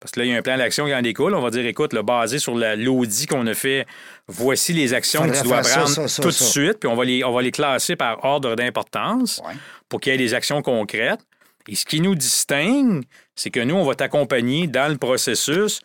[0.00, 1.34] Parce que là, il y a un plan d'action qui en découle.
[1.34, 3.86] On va dire, écoute, là, basé sur la- l'audit qu'on a fait,
[4.28, 6.78] voici les actions que tu dois ça, prendre ça, ça, tout de suite.
[6.80, 9.52] Puis on va, les, on va les classer par ordre d'importance Ouais.
[9.90, 11.20] pour qu'il y ait des actions concrètes.
[11.68, 13.02] Et ce qui nous distingue,
[13.36, 15.80] c'est que nous, on va t'accompagner dans le processus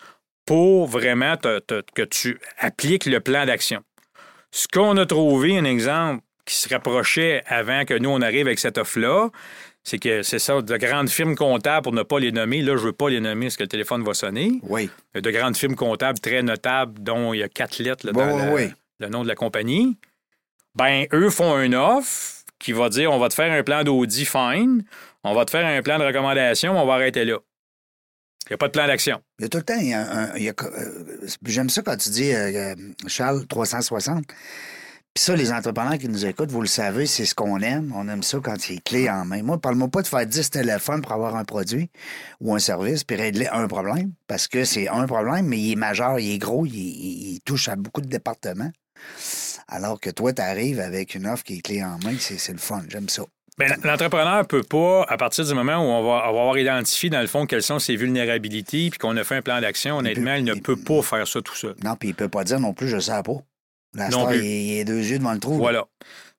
[0.46, 3.82] pour vraiment te- te- que tu appliques le plan d'action.
[4.56, 8.58] Ce qu'on a trouvé, un exemple qui se rapprochait avant que nous, on arrive avec
[8.58, 9.28] cette offre-là,
[9.84, 12.84] c'est que c'est ça, de grandes firmes comptables, pour ne pas les nommer, là, je
[12.84, 14.62] ne veux pas les nommer parce que le téléphone va sonner.
[14.64, 14.90] Oui.
[15.14, 18.72] De grandes firmes comptables très notables, dont il y a quatre lettres là, dans oui,
[19.02, 19.98] le, nom de la compagnie.
[20.74, 24.26] Ben, eux font un offre qui va dire on va te faire un plan d'audit
[24.26, 24.86] fine,
[25.26, 27.40] on va te faire un plan de recommandation, on va arrêter là.
[28.48, 29.20] Il n'y a pas de plan d'action.
[29.40, 32.32] Il y a tout le temps, il y a euh, j'aime ça quand tu dis,
[32.32, 32.76] euh, euh,
[33.08, 34.24] Charles, 360.
[34.28, 37.92] Puis ça, les entrepreneurs qui nous écoutent, vous le savez, c'est ce qu'on aime.
[37.96, 39.42] On aime ça quand il est clé en main.
[39.42, 41.90] Moi, parle-moi pas de faire 10 téléphones pour avoir un produit
[42.42, 44.12] ou un service puis régler un problème.
[44.28, 47.76] Parce que c'est un problème, mais il est majeur, il est gros, il, touche à
[47.78, 48.72] beaucoup de départements.
[49.68, 52.60] Alors que toi, tu arrives avec une offre qui est clé en main, c'est le
[52.60, 52.84] fun.
[52.90, 53.24] J'aime ça.
[53.58, 57.22] Ben, L'entrepreneur ne peut pas, à partir du moment où on va avoir identifié, dans
[57.22, 60.44] le fond, quelles sont ses vulnérabilités, puis qu'on a fait un plan d'action, honnêtement, il,
[60.44, 61.76] ne il- peut pas faire ça tout seul.
[61.84, 63.34] Non, puis il peut pas dire non plus, je sais pas.
[63.94, 64.40] La Non plus.
[64.40, 65.54] il, il est deux yeux devant le trou.
[65.56, 65.86] Voilà.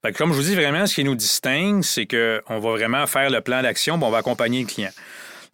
[0.05, 3.07] Fait que comme je vous dis, vraiment, ce qui nous distingue, c'est qu'on va vraiment
[3.07, 4.91] faire le plan d'action, puis on va accompagner le client.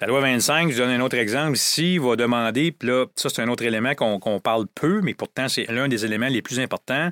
[0.00, 3.40] La loi 25, je donne un autre exemple ici, va demander, puis là, ça, c'est
[3.40, 6.58] un autre élément qu'on qu'on parle peu, mais pourtant, c'est l'un des éléments les plus
[6.58, 7.10] importants.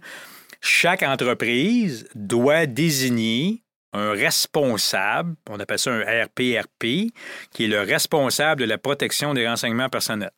[0.61, 7.13] Chaque entreprise doit désigner un responsable, on appelle ça un RPRP,
[7.53, 10.31] qui est le responsable de la protection des renseignements personnels.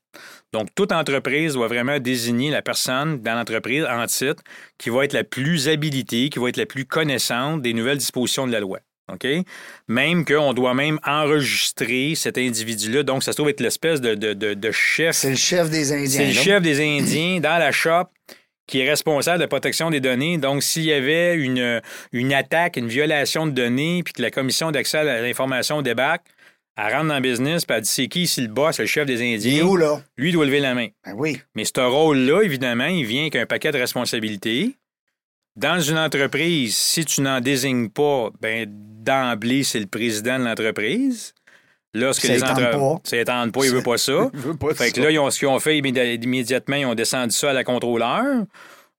[0.52, 4.42] Donc, toute entreprise doit vraiment désigner la personne dans l'entreprise en titre
[4.78, 8.46] qui va être la plus habilitée, qui va être la plus connaissante des nouvelles dispositions
[8.46, 8.78] de la loi.
[9.12, 9.26] OK?
[9.88, 13.02] Même qu'on doit même enregistrer cet individu-là.
[13.02, 15.16] Donc, ça se trouve être l'espèce de, de- de- de chef.
[15.16, 16.06] C'est le chef des Indiens.
[16.08, 18.04] C'est le chef des Indiens dans la shop
[18.66, 20.38] qui est responsable de la protection des données.
[20.38, 21.80] Donc, s'il y avait une,
[22.12, 26.24] une attaque, une violation de données, puis que la commission d'accès à l'information débarque,
[26.76, 29.04] elle rentre dans le business, puis elle dit c'est qui ici le boss, le chef
[29.04, 29.64] des Il est Indiens?
[29.64, 30.00] où, là?
[30.16, 30.88] Lui doit lever la main.
[31.04, 31.38] Ben oui.
[31.54, 34.74] Mais ce rôle-là, évidemment, il vient avec un paquet de responsabilités.
[35.54, 41.34] Dans une entreprise, si tu n'en désignes pas, ben d'emblée, c'est le président de l'entreprise.
[41.94, 43.00] Là, ce que Ça les étende entre- pas.
[43.04, 44.12] Ça étende pas, il veut pas ça.
[44.32, 45.02] Veut pas Fait que ça.
[45.02, 47.64] là, ils ont, ce qu'ils ont fait immédi- immédiatement, ils ont descendu ça à la
[47.64, 48.44] contrôleur.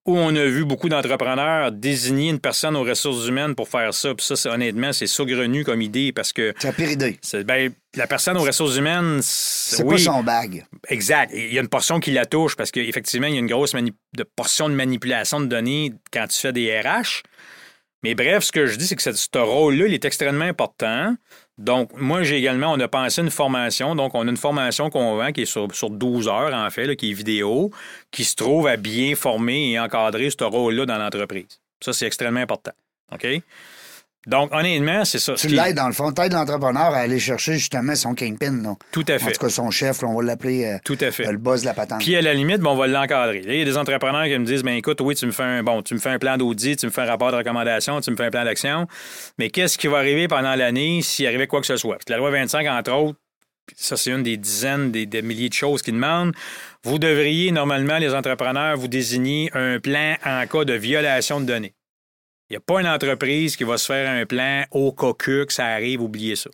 [0.06, 4.14] Où on a vu beaucoup d'entrepreneurs désigner une personne aux ressources humaines pour faire ça.
[4.14, 7.18] Puis ça, c'est- honnêtement, c'est saugrenu comme idée parce que C'est la pire idée.
[7.22, 10.66] c'est- ben, la personne aux ressources humaines, c'est C'est oui, pas son bag.
[10.90, 11.32] Exact.
[11.34, 13.74] Il y a une portion qui la touche parce qu'effectivement, il y a une grosse
[13.74, 17.24] mani- de portion de manipulation de données quand tu fais des RH.
[18.04, 21.16] Mais bref, ce que je dis, c'est que ce, ce rôle-là, il est extrêmement important.
[21.58, 23.96] Donc, moi, j'ai également, on a pensé une formation.
[23.96, 26.96] Donc, on a une formation qu'on vend qui est sur, sur 12 heures, en fait,
[26.96, 27.72] qui est vidéo,
[28.12, 31.60] qui se trouve à bien former et encadrer ce rôle-là dans l'entreprise.
[31.80, 32.72] Ça, c'est extrêmement important.
[33.12, 33.28] OK?
[34.26, 35.34] Donc, honnêtement, c'est ça.
[35.34, 36.12] Tu Ce qui- l'aides, dans le fond.
[36.14, 38.62] Tu aides l'entrepreneur à aller chercher justement son kingpin.
[38.64, 38.76] Là.
[38.92, 39.34] Tout à En fait.
[39.34, 41.30] tout cas, son chef, on va l'appeler euh, Tout à fait.
[41.30, 42.00] le boss de la patente.
[42.00, 43.42] Puis à la limite, ben, on va l'encadrer.
[43.46, 45.64] Il y a des entrepreneurs qui me disent ben écoute, oui, tu me fais un
[45.64, 48.12] bon, tu me fais un plan d'audit, tu me fais un rapport de recommandation, tu
[48.12, 48.88] me fais un plan d'action.
[49.38, 51.96] Mais qu'est-ce qui va arriver pendant l'année s'il arrivait quoi que ce soit?
[51.96, 53.20] Parce que la loi 25, entre autres,
[53.76, 56.34] ça, c'est une des dizaines, des, des milliers de choses qu'ils demandent.
[56.84, 61.74] Vous devriez, normalement, les entrepreneurs, vous désigner un plan en cas de violation de données.
[62.50, 65.46] Il n'y a pas une entreprise qui va se faire un plan au cas que
[65.50, 66.50] ça arrive, oubliez ça.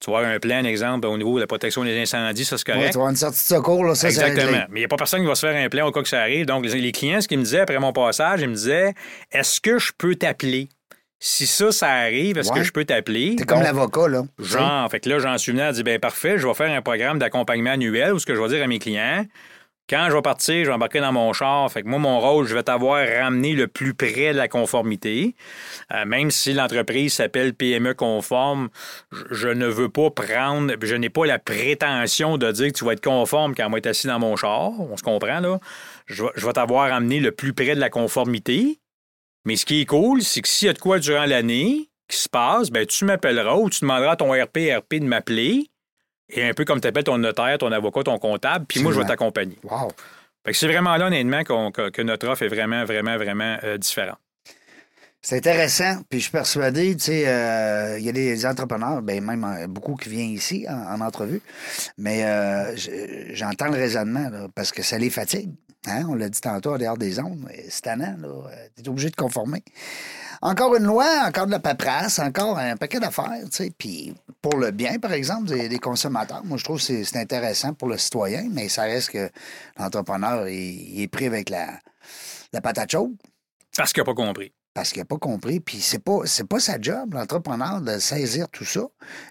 [0.00, 2.80] Tu vois, un plan, exemple, au niveau de la protection des incendies, ça, c'est correct.
[2.80, 4.64] Ouais, tu vas avoir une sortie de secours, là, ça, c'est Exactement.
[4.70, 6.08] Mais il n'y a pas personne qui va se faire un plan au cas que
[6.08, 6.44] ça arrive.
[6.44, 8.94] Donc, les clients, ce qu'ils me disaient après mon passage, ils me disaient
[9.30, 10.68] Est-ce que je peux t'appeler?
[11.20, 12.58] Si ça, ça arrive, est-ce Ouais.
[12.58, 13.36] que je peux t'appeler?
[13.36, 14.24] T'es comme l'avocat, là.
[14.40, 16.82] Genre, fait que là, j'en suis venu à dire ben parfait, je vais faire un
[16.82, 19.24] programme d'accompagnement annuel où ce que je vais dire à mes clients.
[19.92, 21.70] Quand je vais partir, je vais embarquer dans mon char.
[21.70, 25.34] Fait que moi, mon rôle, je vais t'avoir ramené le plus près de la conformité.
[25.92, 28.70] Euh, même si l'entreprise s'appelle PME conforme,
[29.30, 32.94] je, ne veux pas prendre, je n'ai pas la prétention de dire que tu vas
[32.94, 34.70] être conforme quand on va être assis dans mon char.
[34.80, 35.60] On se comprend, là.
[36.06, 38.78] Je, vais- je vais t'avoir ramené le plus près de la conformité.
[39.44, 42.16] Mais ce qui est cool, c'est que s'il y a de quoi durant l'année qui
[42.16, 45.66] se passe, ben, tu m'appelleras ou tu demanderas à ton RPRP de m'appeler.
[46.32, 48.98] Et un peu comme tu appelles ton notaire, ton avocat, ton comptable, puis moi, je
[48.98, 49.56] vais t'accompagner.
[49.64, 49.92] Wow.
[50.44, 53.78] Fait que c'est vraiment là, honnêtement, que, que notre offre est vraiment, vraiment, vraiment euh,
[53.78, 54.18] différente.
[55.24, 59.22] C'est intéressant, puis je suis persuadé, tu sais, euh, il y a des entrepreneurs, ben
[59.24, 61.40] même euh, beaucoup qui viennent ici en, en entrevue,
[61.96, 65.50] mais euh, je- j'entends le raisonnement, là, parce que ça les fatigue.
[65.86, 66.06] Hein?
[66.08, 68.28] On l'a dit tantôt en dehors des ondes, mais c'est tannant, là.
[68.76, 69.62] Tu es obligé de conformer.
[70.42, 74.56] Encore une loi, encore de la paperasse, encore un paquet d'affaires, tu sais, puis pour
[74.58, 77.96] le bien, par exemple, des, des consommateurs, moi, je trouve que c'est intéressant pour le
[77.96, 79.30] citoyen, mais ça reste que
[79.78, 81.78] l'entrepreneur, il, il est pris avec la,
[82.52, 83.12] la patate chaude
[83.76, 84.52] Parce qu'il n'a pas compris.
[84.74, 85.60] parce qu'il n'a pas compris.
[85.60, 88.82] Puis c'est pas, c'est pas sa job, l'entrepreneur, de saisir tout ça.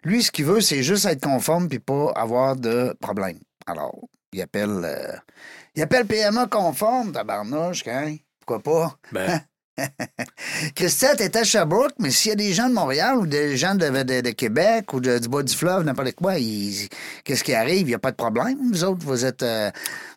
[0.06, 3.40] Lui, ce qu'il veut, c'est juste être conforme puis pas avoir de problème.
[3.68, 4.00] Alors,
[4.32, 5.14] il appelle, euh,
[5.76, 8.16] il appelle PMA conforme, tabarnouche, hein?
[8.40, 8.98] Pourquoi pas?
[9.12, 9.42] Ben,
[10.76, 13.76] Christian, t'es à Sherbrooke, mais s'il y a des gens de Montréal ou des gens
[13.76, 16.34] de, Québec ou du bas du fleuve, n'importe quoi,
[17.24, 17.82] qu'est-ce qui arrive?
[17.82, 18.58] Il n'y a pas de problème.
[18.72, 19.72] Vous autres, vous êtes, euh,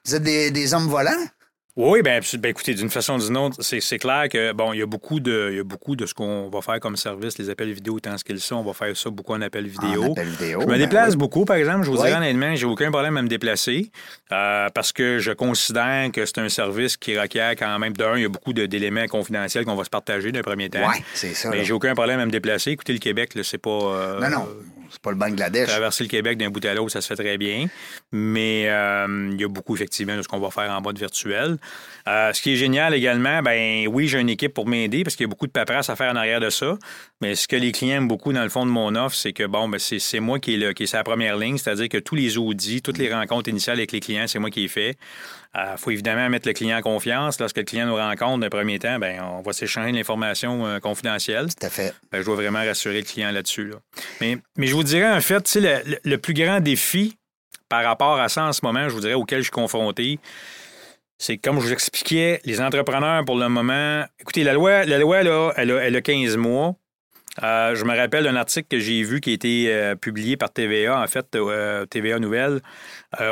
[0.05, 1.13] vous êtes des hommes volants?
[1.77, 4.79] Oui, ben, abs- ben, écoutez, d'une façon ou d'une autre, c'est clair que bon, il
[4.79, 7.37] y a beaucoup de, il y a beaucoup de ce qu'on va faire comme service,
[7.37, 10.05] les appels vidéo étant ce qu'ils sont, on va faire ça beaucoup en appels vidéo.
[10.05, 11.17] En appel vidéo, je me ben déplace oui.
[11.17, 11.85] beaucoup, par exemple.
[11.85, 12.05] Je vous Oui.
[12.07, 13.91] dirais honnêtement, j'ai aucun problème à me déplacer
[14.31, 18.23] euh, parce que je considère que c'est un service qui requiert quand même d'un, il
[18.23, 20.79] y a beaucoup d'éléments confidentiels qu'on va se partager d'un premier temps.
[20.89, 21.51] Oui, c'est ça.
[21.51, 21.63] Mais là.
[21.65, 22.71] j'ai aucun problème à me déplacer.
[22.71, 23.71] Écoutez, le Québec, là, c'est pas.
[23.71, 24.47] euh, Non, non,
[24.95, 25.69] c'est pas le Bangladesh.
[25.69, 27.67] Traverser le Québec d'un bout à l'autre, ça se fait très bien.
[28.13, 31.59] Mais euh, il y a beaucoup, effectivement, de ce qu'on va faire en mode virtuel.
[32.07, 35.25] Euh, ce qui est génial également, ben oui, j'ai une équipe pour m'aider parce qu'il
[35.25, 36.79] y a beaucoup de paperasse à faire en arrière de ça.
[37.21, 39.45] Mais ce que les clients aiment beaucoup, dans le fond de mon offre, c'est que,
[39.45, 42.15] bon, ben, c'est moi qui est, le, qui est la première ligne, c'est-à-dire que tous
[42.15, 44.95] les audits, toutes les rencontres initiales avec les clients, c'est moi qui les fais.
[45.57, 47.39] Il faut évidemment mettre le client en confiance.
[47.39, 51.47] Lorsque le client nous rencontre d'un premier temps, ben, on va s'échanger l'information euh, confidentielle.
[51.55, 51.95] Tout à fait.
[52.11, 53.69] Ben, je dois vraiment rassurer le client là-dessus.
[53.69, 53.77] là.
[54.21, 57.17] Mais, mais je vous dirais, en fait, le, le- le plus grand défi
[57.69, 60.19] par rapport à ça en ce moment, je vous dirais, auquel je suis confronté,
[61.19, 64.05] c'est que, comme je vous expliquais, les entrepreneurs, pour le moment...
[64.19, 66.75] Écoutez, la loi, la loi là, elle, a, elle a 15 mois.
[67.43, 70.51] Euh, je me rappelle d'un article que j'ai vu qui a été euh, publié par
[70.51, 72.61] TVA, en fait, euh, TVA Nouvelle.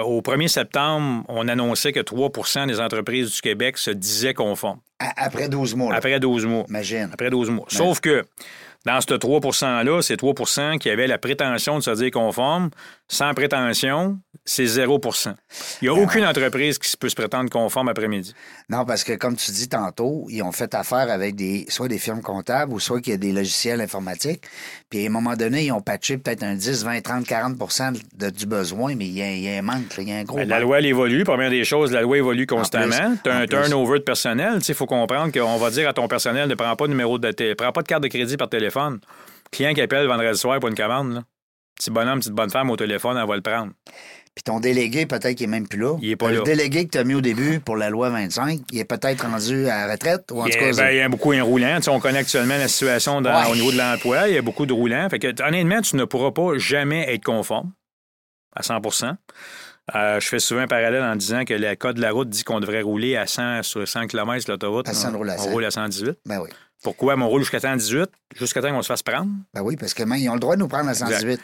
[0.04, 4.80] Au 1er septembre, on annonçait que 3% des entreprises du Québec se disaient conformes.
[5.16, 5.90] Après 12 mois.
[5.90, 5.98] là.
[5.98, 6.64] Après 12 mois.
[6.68, 7.10] Imagine.
[7.12, 7.66] Après 12 mois.
[7.68, 8.24] Sauf que
[8.84, 12.70] dans ce 3 %-là, c'est 3% qui avaient la prétention de se dire conforme.
[13.12, 15.34] Sans prétention, c'est 0%
[15.82, 18.32] Il n'y a aucune entreprise qui peut se prétendre conforme après-midi.
[18.70, 21.98] Non, parce que comme tu dis tantôt, ils ont fait affaire avec des soit des
[21.98, 24.44] firmes comptables ou soit qu'il y a des logiciels informatiques.
[24.88, 27.58] Puis à un moment donné, ils ont patché peut-être un 10, 20, 30, 40
[28.14, 30.16] de, du besoin, mais il y a, il y a un manque, il y a
[30.16, 31.22] un gros Ben, La loi, elle évolue.
[31.24, 33.14] Première des choses, la loi évolue constamment.
[33.22, 34.58] Tu as un turnover de personnel.
[34.66, 37.30] Il faut comprendre qu'on va dire à ton personnel ne prends pas de numéro de
[37.30, 39.00] té- prends pas de carte de crédit par téléphone.
[39.50, 41.22] Client qui appelle vendredi soir pour une commande, là.
[41.82, 43.72] Petit bonhomme, petite bonne femme au téléphone, elle va le prendre.
[44.36, 45.96] Puis ton délégué, peut-être qu'il est même plus là.
[46.00, 46.42] Il est pas le là.
[46.44, 49.66] délégué que tu as mis au début pour la loi 25, il est peut-être rendu
[49.68, 50.76] à la retraite ou en Il y, tout a, cas.
[50.76, 51.76] ben, il y a beaucoup un roulant.
[51.78, 53.50] Tu sais, on connaît actuellement la situation dans- Ouais.
[53.50, 54.28] au niveau de l'emploi.
[54.28, 55.08] Il y a beaucoup de roulants.
[55.10, 57.72] Fait que, honnêtement, tu ne pourras pas jamais être conforme
[58.54, 59.16] à 100%
[59.96, 62.44] Euh, je fais souvent un parallèle en disant que le code de la route dit
[62.44, 64.86] qu'on devrait rouler à 100 sur 100 km l'autoroute.
[64.86, 65.50] Personne on, roule à on 100.
[65.50, 66.18] roule à 118.
[66.24, 66.48] Ben oui.
[66.82, 67.16] Pourquoi?
[67.16, 69.30] Mais on roule jusqu'à 118, jusqu'à temps qu'on se fasse prendre.
[69.54, 71.40] Ben oui, parce que ils ont le droit de nous prendre à 118.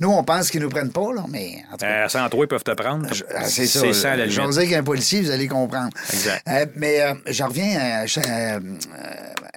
[0.00, 2.02] Nous, on pense qu'ils nous prennent pas, là, mais en tout cas.
[2.02, 3.12] Euh, à 103, ils peuvent te prendre.
[3.12, 3.80] Je- ah, c'est ça.
[3.80, 4.50] C'est ça, à la limite.
[4.50, 5.90] Dire qu'un policier, vous allez comprendre.
[6.12, 6.46] Exact.
[6.48, 8.60] Euh, mais euh, j'en reviens, euh, Cha- euh,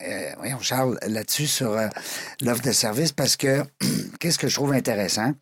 [0.08, 1.88] euh, voyons, Charles, là-dessus sur euh,
[2.41, 3.63] l'offre de service parce que
[4.19, 5.34] qu'est-ce que je trouve intéressant?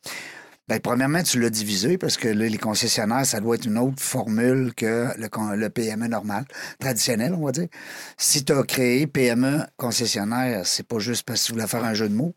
[0.70, 4.74] Ben, premièrement, tu l'as divisé parce que les concessionnaires, ça doit être une autre formule
[4.74, 6.46] que le, PME normal,
[6.80, 7.68] traditionnel, on va dire.
[8.18, 11.94] Si tu as créé PME concessionnaire, c'est pas juste parce que tu voulais faire un
[11.94, 12.34] jeu de mots?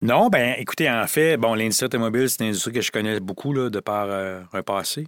[0.00, 3.52] Non, ben écoutez, en fait, bon, l'industrie automobile, c'est une industrie que je connais beaucoup
[3.52, 5.06] là, de par euh, un passé.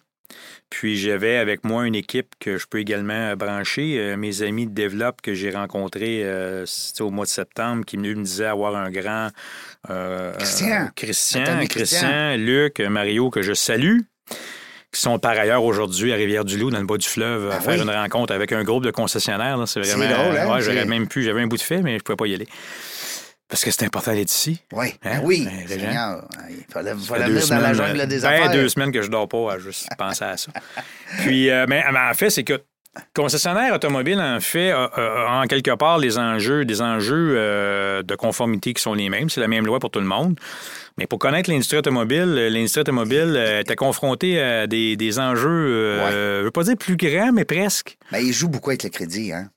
[0.70, 3.96] Puis j'avais avec moi une équipe que je peux également euh, brancher.
[3.98, 7.96] Euh, mes amis de développe que j'ai rencontrés euh, c'était au mois de septembre, qui
[7.96, 9.28] me disaient avoir un grand
[9.90, 10.88] euh, Christian.
[10.96, 12.36] Christian, ami Christian, Christian.
[12.38, 13.98] Luc, Mario, que je salue,
[14.92, 17.74] qui sont par ailleurs aujourd'hui à Rivière-du-Loup, dans le bas du fleuve, à Ah faire
[17.74, 17.82] oui.
[17.82, 19.62] une rencontre avec un groupe de concessionnaires.
[19.66, 20.08] C'est vraiment.
[20.12, 20.48] drôle, hein?
[20.52, 22.26] Ouais, j'aurais C'est- même pu, j'avais un bout de fait, mais je ne pouvais pas
[22.26, 22.46] y aller.
[23.48, 24.62] Parce que c'est important d'être ici.
[24.72, 25.18] Oui, Hein?
[25.18, 25.46] ben oui.
[25.66, 28.50] Seigneur, il fallait, fallait venir dans la jungle des ben, affaires.
[28.50, 30.50] deux semaines que je dors pas à juste penser à ça.
[31.24, 32.62] Puis, euh, mais, mais en fait, c'est que
[33.14, 38.02] concessionnaire automobile, en fait, a, a- a en quelque part les enjeux, des enjeux euh,
[38.02, 39.28] de conformité qui sont les mêmes.
[39.28, 40.38] C'est la même loi pour tout le monde.
[40.96, 45.48] Mais pour connaître l'industrie automobile, euh, l'industrie automobile euh, était confrontée à des, des enjeux,
[45.50, 47.96] euh, je veux pas dire plus grands, mais presque.
[48.12, 49.48] Ben, il joue beaucoup avec le crédit, hein.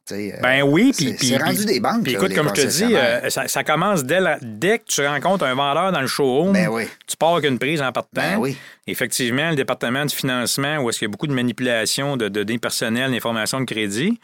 [0.41, 1.13] Ben oui, c'est- puis...
[1.13, 2.95] puis- c'est rendu des banques, Puis écoute, comme je te dis,
[3.30, 6.54] ça, ça commence dès, la- dès que tu rencontres un vendeur dans le showroom.
[6.54, 6.86] Ben oui.
[7.06, 8.10] Tu pars avec une prise en partant.
[8.13, 8.58] Ben oui.
[8.88, 12.58] Effectivement, le département du financement, où est-ce qu'il y a beaucoup de manipulation de données
[12.58, 14.19] personnelles, d'informations de crédit.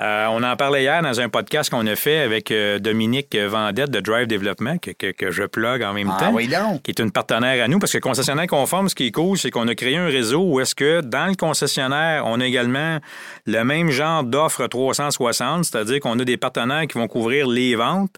[0.00, 3.90] Euh, on en parlait hier dans un podcast qu'on a fait avec euh, Dominique Vendette
[3.90, 6.82] de Drive Development, que, que- que je plug en même Ah temps oui, donc.
[6.82, 9.50] qui est une partenaire à nous, parce que concessionnaire conforme, ce qui est cool, c'est
[9.50, 12.98] qu'on a créé un réseau où est-ce que dans le concessionnaire, on a également
[13.46, 18.16] le même genre d'offre 360, c'est-à-dire qu'on a des partenaires qui vont couvrir les ventes.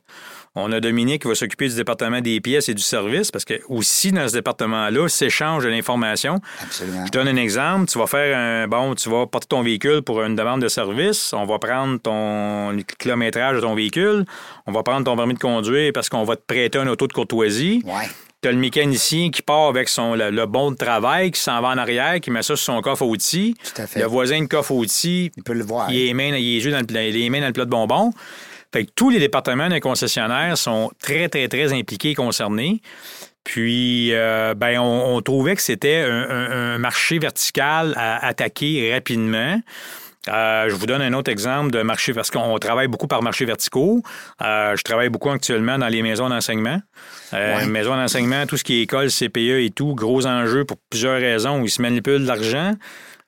[0.57, 3.55] On a Dominique qui va s'occuper du département des pièces et du service, parce que
[3.69, 6.41] aussi dans ce département-là, s'échange de l'information.
[6.61, 7.07] Absolument.
[7.07, 7.87] Je donne un exemple.
[7.89, 8.67] Tu vas faire un.
[8.67, 11.33] Bon, tu vas porter ton véhicule pour une demande de service.
[11.33, 14.25] On va prendre ton le kilométrage de ton véhicule.
[14.67, 17.13] On va prendre ton permis de conduire parce qu'on va te prêter un auto de
[17.13, 17.83] courtoisie.
[17.85, 18.09] Ouais.
[18.43, 21.61] Tu as le mécanicien qui part avec son, le, le bon de travail, qui s'en
[21.61, 23.55] va en arrière, qui met ça sur son coffre à outils.
[23.63, 24.01] Tout à fait.
[24.01, 25.93] Le voisin de coffre à outils, Il peut le voir.
[25.93, 28.13] il est il yeux dans le, les mains dans le plat de bonbons.
[28.73, 32.81] Fait que tous les départements d'un concessionnaire sont très, très, très impliqués et concernés.
[33.43, 39.61] Puis, euh, ben, on, trouvait que c'était un, marché vertical à attaquer rapidement.
[40.29, 43.47] Euh, je vous donne un autre exemple de marché, parce qu'on travaille beaucoup par marché
[43.47, 44.03] verticaux.
[44.43, 46.81] Euh, je travaille beaucoup actuellement dans les maisons d'enseignement.
[47.33, 51.19] Euh, Maisons d'enseignement, tout ce qui est école, CPE et tout, gros enjeu pour plusieurs
[51.19, 51.63] raisons.
[51.65, 52.75] Ils se manipulent de l'argent.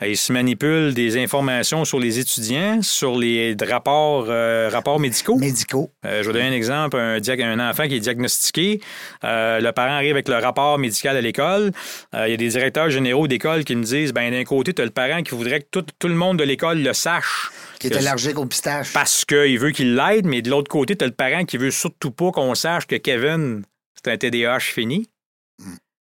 [0.02, 5.36] Euh, ils se manipulent des informations sur les étudiants, sur les rapports, euh, rapports médicaux.
[5.36, 5.90] Médicaux.
[6.04, 6.96] Euh, je vais donner un exemple.
[6.96, 8.80] Un, un, enfant qui est diagnostiqué,
[9.22, 11.72] le parent arrive avec le rapport médical à l'école.
[12.14, 14.84] Il y a des directeurs généraux d'école qui me disent, ben d'un côté, tu as
[14.84, 17.50] le parent qui voudrait que tout, tout le monde de l'école le sache.
[17.78, 18.92] Qui est allergique au pistache.
[18.92, 21.70] Parce qu'il veut qu'il l'aide, mais de l'autre côté, tu as le parent qui veut
[21.70, 23.62] surtout pas qu'on sache que Kevin,
[23.94, 25.06] c'est un TDAH fini.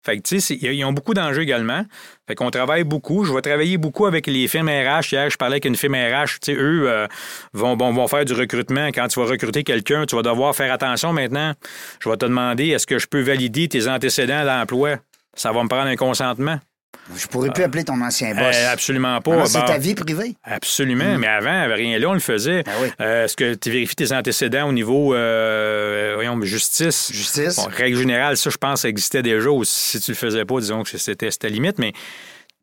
[0.06, 1.84] Fait que, tu sais, ils ont beaucoup d'enjeux également.
[2.28, 3.24] Fait qu'on travaille beaucoup.
[3.24, 5.12] Je vais travailler beaucoup avec les firmes RH.
[5.12, 6.38] Hier, je parlais avec une firme RH.
[6.40, 7.08] Tu eux euh,
[7.52, 8.86] vont, vont faire du recrutement.
[8.88, 11.54] Quand tu vas recruter quelqu'un, tu vas devoir faire attention maintenant.
[11.98, 14.98] Je vais te demander, est-ce que je peux valider tes antécédents d'emploi?
[15.34, 16.60] Ça va me prendre un consentement.
[17.14, 18.54] Je pourrais plus appeler ton ancien boss.
[18.56, 19.46] Euh, absolument pas.
[19.46, 20.34] c'est ta vie privée.
[20.42, 21.16] Absolument.
[21.16, 21.18] Mm.
[21.18, 22.62] Mais avant, rien là, on le faisait.
[22.64, 27.12] Ben euh, est-ce que tu vérifies tes antécédents au niveau euh, voyons, justice?
[27.12, 27.58] Justice.
[27.68, 29.50] règle générale, ça, je pense, ça existait déjà.
[29.62, 31.78] si tu le faisais pas, disons que c'était la limite.
[31.78, 31.92] Mais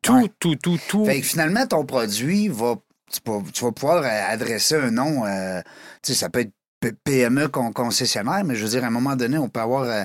[0.01, 1.05] tout, tout, tout, tout.
[1.05, 2.75] Fait que finalement, ton produit va.
[3.11, 5.21] Tu, vas pouvoir adresser un nom.
[5.21, 6.51] tu sais, ça peut être
[6.91, 9.83] PME concessionnaire, mais je veux dire, à un moment donné, on peut avoir.
[9.83, 10.03] Euh,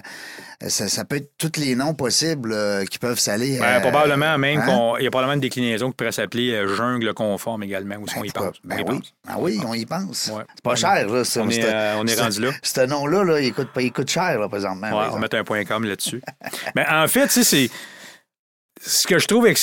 [0.69, 3.59] ça, peut être tous les noms possibles euh, qui peuvent s'aller.
[3.59, 4.95] Ben, probablement même hein?
[4.97, 8.12] qu'il y a probablement une déclinaison qui pourrait s'appeler euh, jungle conforme également, où ben,
[8.17, 8.57] on y pense.
[8.64, 9.01] Ben oui.
[9.29, 10.31] Ah oui, on y pense.
[10.55, 11.23] C'est pas cher, là.
[11.37, 12.51] On, est, on est rendu là.
[12.62, 14.88] Ce nom-là, là, il, coûte, il coûte cher, là, présentement.
[14.88, 16.23] Ouais, on va mettre un point com là-dessus.
[16.75, 17.71] mais en fait, c'est
[18.88, 19.55] ce que je trouve ben,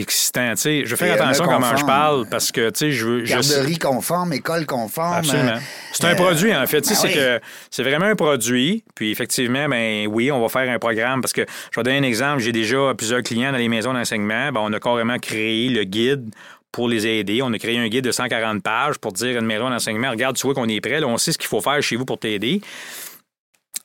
[0.00, 3.22] excitant, tu sais, je fais attention comment je parle parce que, tu sais, je veux.
[3.22, 5.18] Garderie conforme, école conforme.
[5.18, 5.56] Absolument.
[5.56, 5.60] Euh,
[5.92, 6.80] c'est un produit, en fait.
[6.80, 7.40] Ben c'est que
[7.70, 8.82] c'est vraiment un produit.
[8.94, 12.02] Puis, effectivement, ben oui, on va faire un programme parce que je vais donner un
[12.02, 12.40] exemple.
[12.40, 14.50] J'ai déjà plusieurs clients dans les maisons d'enseignement.
[14.50, 16.34] Ben, on a carrément créé le guide
[16.72, 17.42] pour les aider.
[17.42, 20.36] On a créé un guide de 140 pages pour dire à une maison d'enseignement, regarde,
[20.36, 22.18] tu vois qu'on est prêt, là, on sait ce qu'il faut faire chez vous pour
[22.18, 22.62] t'aider.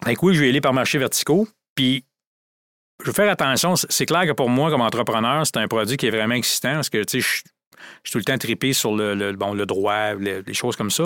[0.05, 1.47] Fait oui, je vais aller par marché verticaux.
[1.75, 2.05] Puis
[3.01, 3.75] je veux faire attention.
[3.75, 6.89] C'est clair que pour moi, comme entrepreneur, c'est un produit qui est vraiment excitant parce
[6.89, 7.43] que, je suis
[8.11, 11.03] tout le temps trippé sur le, bon, le droit, les, choses comme ça.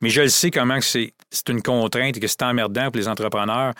[0.00, 1.12] Mais je le sais comment c'est
[1.48, 3.72] une contrainte et que c'est emmerdant pour les entrepreneurs.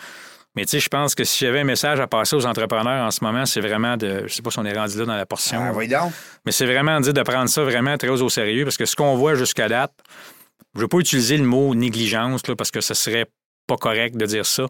[0.55, 3.11] Mais tu sais, je pense que si j'avais un message à passer aux entrepreneurs en
[3.11, 4.23] ce moment, c'est vraiment de.
[4.25, 5.59] Je sais pas si on est rendu là dans la portion.
[5.61, 6.11] Ah, oui donc.
[6.45, 9.15] Mais c'est vraiment de, de prendre ça vraiment très au sérieux parce que ce qu'on
[9.15, 9.93] voit jusqu'à date,
[10.73, 13.27] je ne veux pas utiliser le mot négligence là, parce que ce serait
[13.67, 14.65] pas correct de dire ça.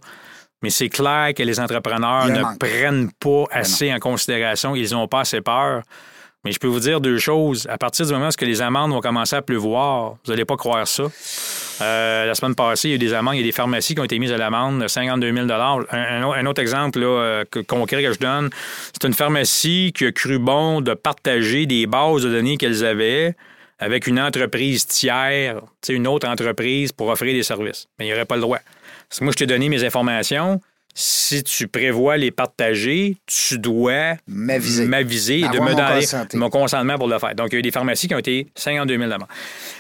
[0.64, 4.76] Mais c'est clair que les entrepreneurs ne prennent pas assez en considération.
[4.76, 5.84] Ils n'ont pas assez peur.
[6.44, 7.68] Mais je peux vous dire deux choses.
[7.70, 10.88] À partir du moment où les amendes vont commencer à pleuvoir, vous n'allez pas croire
[10.88, 11.04] ça.
[11.82, 13.96] Euh, la semaine passée, il y a eu des amendes, il y a des pharmacies
[13.96, 17.44] qui ont été mises à l'amende de 52 000 un, un, autre exemple là, euh,
[17.68, 18.50] concret que je donne,
[18.94, 23.36] c'est une pharmacie qui a cru bon de partager des bases de données qu'elles avaient
[23.80, 27.88] avec une entreprise tiers, une autre entreprise pour offrir des services.
[28.00, 28.60] Mais il n'y aurait pas le droit
[29.22, 30.62] moi, je t'ai donné mes informations.
[31.00, 37.08] Si tu prévois les partager, tu dois m'aviser et de me donner mon consentement pour
[37.08, 37.36] le faire.
[37.36, 39.28] Donc, il y a eu des pharmacies qui ont été 52 000 d'amende.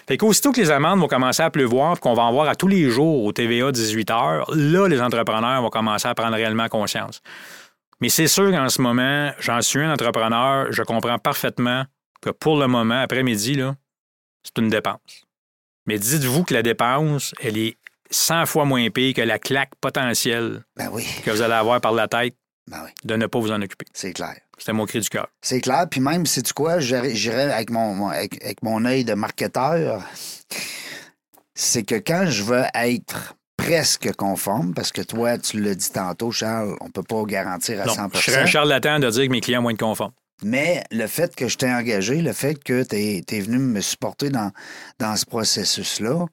[0.08, 2.68] Fait qu'aussitôt que les amendes vont commencer à pleuvoir, qu'on va en voir à tous
[2.68, 7.22] les jours au TVA 18 heures, là, les entrepreneurs vont commencer à prendre réellement conscience.
[8.00, 11.86] Mais c'est sûr qu'en ce moment, j'en suis un entrepreneur, je comprends parfaitement
[12.22, 13.60] que pour le moment, après-midi,
[14.44, 15.26] c'est une dépense.
[15.88, 17.77] Mais dites-vous que la dépense, elle est
[18.12, 21.06] 100 fois moins pire que la claque potentielle ben oui.
[21.24, 22.36] que vous allez avoir par la tête
[22.68, 23.86] ben de ne pas vous en occuper.
[23.94, 24.36] C'est clair.
[24.58, 25.28] C'était mon cri du cœur.
[25.42, 25.86] C'est clair.
[25.90, 30.04] Puis même, sais tu quoi, j'irais avec mon, avec, mon œil de marketeur,
[31.56, 36.32] c'est que quand je veux être presque conforme, parce que toi, tu l'as dit tantôt,
[36.32, 39.32] Charles, on ne peut pas garantir à 100 Je serais un charlatan de dire que
[39.32, 40.14] mes clients vont être conformes.
[40.44, 44.30] Mais le fait que je t'ai engagé, le fait que tu es, venu me supporter
[44.30, 44.52] dans,
[45.00, 46.28] dans ce processus-là,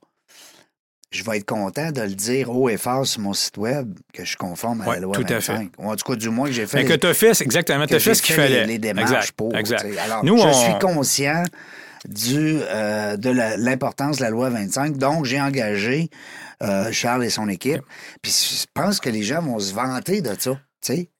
[1.10, 4.22] je vais être content de le dire haut et fort sur mon site web que
[4.24, 5.34] je suis conforme à la loi tout 25.
[5.34, 5.70] À fait.
[5.78, 6.82] Ou en tout cas, du moins que j'ai fait.
[6.82, 8.66] Mais que tu as fait, exactement, tu as fait ce qu'il fallait.
[8.66, 9.54] Les, démarches pour.
[9.56, 9.86] Exact.
[10.04, 11.44] Alors, Nous, je suis conscient
[12.08, 14.96] du, euh, de l'importance de la loi 25.
[14.96, 16.10] Donc, j'ai engagé
[16.62, 17.82] euh, Charles et son équipe.
[18.22, 20.58] Puis je pense que les gens vont se vanter de ça.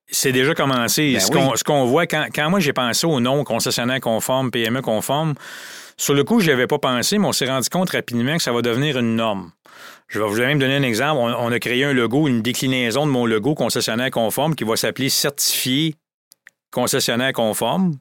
[0.06, 1.14] C'est déjà commencé.
[1.14, 5.34] Ben ce qu'on voit, quand, quand moi j'ai pensé au nom concessionnaire conforme, PME conforme,
[5.96, 8.42] sur le coup, je n'y avais pas pensé, mais on s'est rendu compte rapidement que
[8.42, 9.50] ça va devenir une norme.
[10.08, 11.20] Je vais vous donner un exemple.
[11.20, 15.08] On, a créé un logo, une déclinaison de mon logo concessionnaire conforme qui va s'appeler
[15.08, 15.94] certifié
[16.70, 17.94] concessionnaire conforme.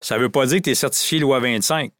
[0.00, 1.90] Ça ne veut pas dire que tu es certifié loi 25,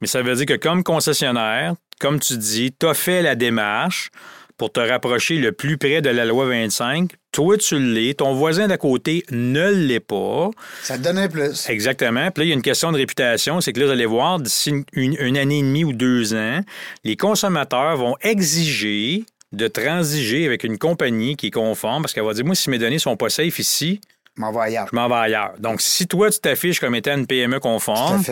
[0.00, 4.10] mais ça veut dire que comme concessionnaire, comme tu dis, tu as fait la démarche
[4.56, 7.10] pour te rapprocher le plus près de la loi 25.
[7.32, 8.14] Toi, tu l'es.
[8.14, 10.50] Ton voisin d'à côté ne l'est pas.
[10.82, 11.68] Ça te donnait plus.
[11.68, 12.30] Exactement.
[12.30, 13.60] Puis là, il y a une question de réputation.
[13.60, 16.60] C'est que là, vous allez voir, d'ici une, une année et demie ou deux ans,
[17.04, 22.32] les consommateurs vont exiger de transiger avec une compagnie qui est conforme parce qu'elle va
[22.34, 24.00] dire, moi, si mes données sont pas safe ici,
[24.36, 24.86] Je m'en vais ailleurs.
[24.90, 25.52] je m'en vais ailleurs.
[25.58, 28.22] Donc, si toi, tu t'affiches comme étant une PME conforme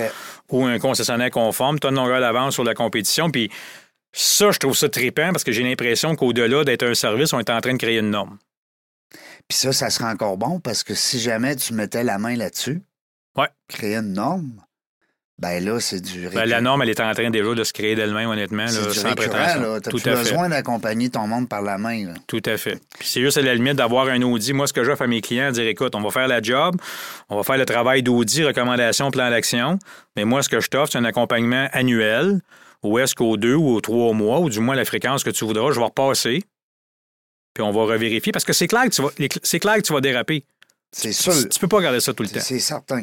[0.50, 3.30] ou un concessionnaire conforme, tu as une longueur d'avance sur la compétition.
[3.30, 3.50] Puis
[4.16, 7.50] ça, je trouve ça trippant parce que j'ai l'impression qu'au-delà d'être un service, on est
[7.50, 8.38] en train de créer une norme.
[9.48, 12.80] Puis ça, ça serait encore bon parce que si jamais tu mettais la main là-dessus,
[13.36, 13.48] Ouais.
[13.68, 14.52] créer une norme,
[15.36, 17.96] ben là, c'est du Ben, la norme, elle est en train déjà de se créer
[17.96, 19.74] d'elle-même, honnêtement, C'est là, sans prétention.
[19.74, 20.10] à fait.
[20.14, 22.06] besoin d'accompagner ton monde par la main.
[22.06, 22.14] là.
[22.28, 22.78] Tout à fait.
[23.00, 24.52] Puis c'est juste à la limite d'avoir un audit.
[24.52, 26.76] Moi, ce que j'offre à mes clients, dire écoute, on va faire la job,
[27.28, 29.80] on va faire le travail d'audit, recommandation, plan d'action.
[30.14, 32.40] Mais moi, ce que je t'offre, c'est un accompagnement annuel
[32.84, 35.44] où est-ce qu'aux deux ou aux trois mois, ou du moins la fréquence que tu
[35.44, 36.42] voudras, je vais repasser.
[37.54, 38.32] Puis on va revérifier.
[38.32, 39.10] Parce que c'est clair que tu vas,
[39.42, 40.44] c'est clair que tu vas déraper.
[40.92, 41.32] C'est sûr.
[41.32, 42.40] Tu, tu peux pas regarder ça tout le temps.
[42.40, 43.02] C'est certain.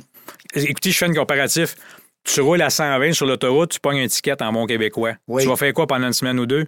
[0.53, 1.75] Écoutez, je fais un comparatif.
[2.23, 5.13] Tu roules à 120 sur l'autoroute, tu pognes un ticket en bon québécois.
[5.27, 5.43] Oui.
[5.43, 6.67] Tu vas faire quoi pendant une semaine ou deux?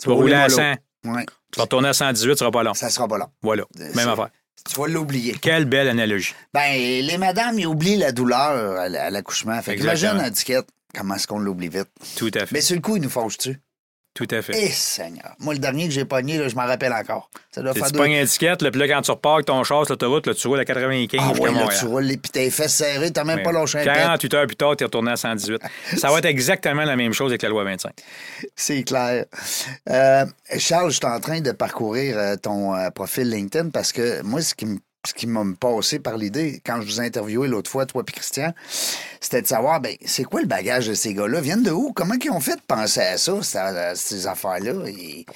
[0.00, 0.76] Tu vas rouler rouler à mollo.
[1.04, 1.12] 100.
[1.14, 1.26] Ouais.
[1.52, 2.74] Tu vas retourner à 118, ce sera pas long.
[2.74, 3.28] Ça sera pas long.
[3.42, 3.64] Voilà.
[3.78, 4.30] Euh, Même affaire.
[4.68, 5.36] Tu vas l'oublier.
[5.40, 6.34] Quelle belle analogie.
[6.52, 9.60] Ben, les madames, ils oublient la douleur à l'accouchement.
[9.62, 10.58] Fait imagine un ticket,
[10.94, 11.88] comment est-ce qu'on l'oublie vite?
[12.16, 12.52] Tout à fait.
[12.52, 13.58] Mais sur le coup, ils nous fauchent-tu?
[14.18, 14.52] Tout à fait.
[14.56, 15.36] Eh, Seigneur.
[15.38, 17.30] Moi, le dernier que j'ai pogné, là, je m'en rappelle encore.
[17.52, 17.98] Ça doit faire tu deux...
[17.98, 20.64] pognes là, puis là, quand tu repars avec ton char sur l'autoroute, tu roules à
[20.64, 23.52] 95 Ah ouais, là, tu roules les pis tes fesses serrées, t'as même Mais pas
[23.52, 23.92] lâché un pet.
[23.92, 25.62] 48 heures plus tard, tu es retourné à 118.
[25.96, 27.92] Ça va être exactement la même chose avec la loi 25.
[28.56, 29.24] C'est clair.
[29.88, 30.26] Euh,
[30.58, 34.42] Charles, je suis en train de parcourir euh, ton euh, profil LinkedIn parce que moi,
[34.42, 34.78] ce qui me
[35.08, 38.10] ce qui m'a passé par l'idée, quand je vous ai interviewé l'autre fois, toi et
[38.12, 38.52] Christian,
[39.20, 41.40] c'était de savoir, ben, c'est quoi le bagage de ces gars-là?
[41.40, 41.92] Viennent de où?
[41.92, 44.72] Comment ils ont fait de penser à ça, ça- ces affaires-là?
[44.88, 45.26] Et,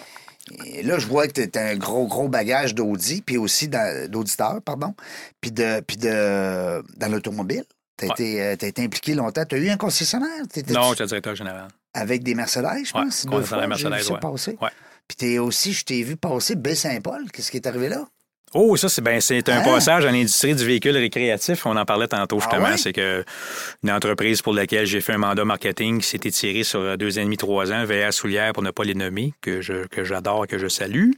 [0.67, 4.61] et là, je vois que tu as un gros, gros bagage d'audit, puis aussi d'auditeurs,
[4.65, 4.95] pardon,
[5.41, 7.65] puis de, puis de, dans l'automobile.
[7.97, 8.15] Tu as, Ouais.
[8.15, 9.45] été, euh, t'as été impliqué longtemps.
[9.45, 10.43] Tu as eu un concessionnaire?
[10.53, 11.69] T'étais-tu Non, le directeur général.
[11.95, 13.25] avec des Mercedes, je Ouais, pense?
[13.27, 14.57] deux concessionnaire Mercedes, ouais.
[14.61, 14.71] Ouais.
[15.09, 17.31] Puis t'es aussi, je t'ai vu passer Baie-Saint-Paul.
[17.33, 18.07] Qu'est-ce qui est arrivé là?
[18.55, 19.63] Oh, ça, c'est ben, c'est un Hein?
[19.65, 21.65] passage à l'industrie du véhicule récréatif.
[21.67, 22.67] On en parlait tantôt, justement.
[22.67, 22.77] Ah ouais?
[22.77, 23.25] C'est que
[23.83, 27.23] une entreprise pour laquelle j'ai fait un mandat marketing qui s'est étiré sur deux et
[27.23, 30.59] demi, trois ans, VA Soulière, pour ne pas les nommer, que je que j'adore, que
[30.59, 31.11] je salue.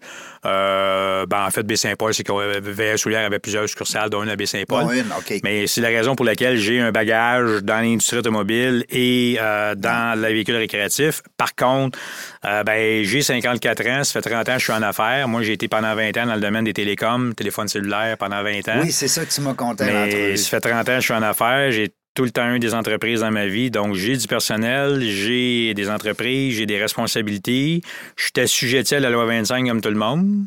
[0.45, 4.37] Euh, ben, en fait, Baie-Saint-Paul, c'est que VA Soulière avait plusieurs succursales, dont une à
[4.37, 4.85] Baie-Saint-Paul.
[4.85, 5.41] Bon, une, OK.
[5.43, 10.20] Mais c'est la raison pour laquelle j'ai un bagage dans l'industrie automobile et euh, dans
[10.20, 11.22] le véhicule récréatif.
[11.37, 11.99] Par contre,
[12.47, 15.26] euh, ben, j'ai 54 ans, ça fait 30 ans que je suis en affaires.
[15.28, 18.68] Moi, j'ai été pendant 20 ans dans le domaine des télécoms, téléphone cellulaire pendant 20
[18.68, 18.80] ans.
[18.82, 21.14] Oui, c'est ça que tu m'as conté Mais ça fait 30 ans que je suis
[21.14, 21.70] en affaires.
[21.70, 23.71] J'ai tout le temps eu des entreprises dans ma vie.
[23.73, 27.81] Donc, j'ai du personnel, j'ai des entreprises, j'ai des responsabilités.
[28.17, 30.45] Je suis assujetti à la loi 25 comme tout le monde.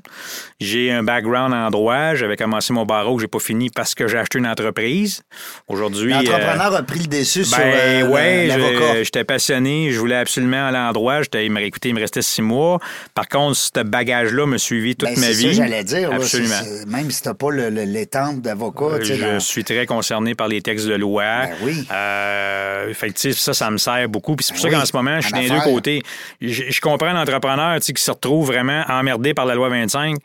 [0.61, 2.15] J'ai un background en droit.
[2.15, 5.24] J'avais commencé mon barreau que j'ai pas fini parce que j'ai acheté une entreprise.
[5.68, 6.13] Aujourd'hui.
[6.13, 10.68] euh, L'entrepreneur a pris le déçu sur ben euh, ouais, j'étais passionné, je voulais absolument
[10.68, 11.22] aller en droit.
[11.22, 12.80] J'étais, écouté, il me restait six mois.
[13.13, 15.55] Par contre, ce bagage-là me suivi toute Ben, ma c'est vie.
[15.55, 16.11] ça, j'allais dire.
[16.13, 16.55] Absolument.
[16.63, 20.47] c'est- c'est- même si t'as pas l'étampe d'avocat, sais, Je dans- suis très concerné par
[20.47, 21.24] les textes de loi.
[21.47, 21.87] Ben oui.
[21.91, 24.35] Euh, fait que, ça, ça me sert beaucoup.
[24.35, 26.01] Puis c'est pour Ben ça oui, qu'en ce moment, je suis les deux côtés.
[26.41, 30.15] Je, je comprends l'entrepreneur qui se retrouve vraiment emmerdé par la loi 25,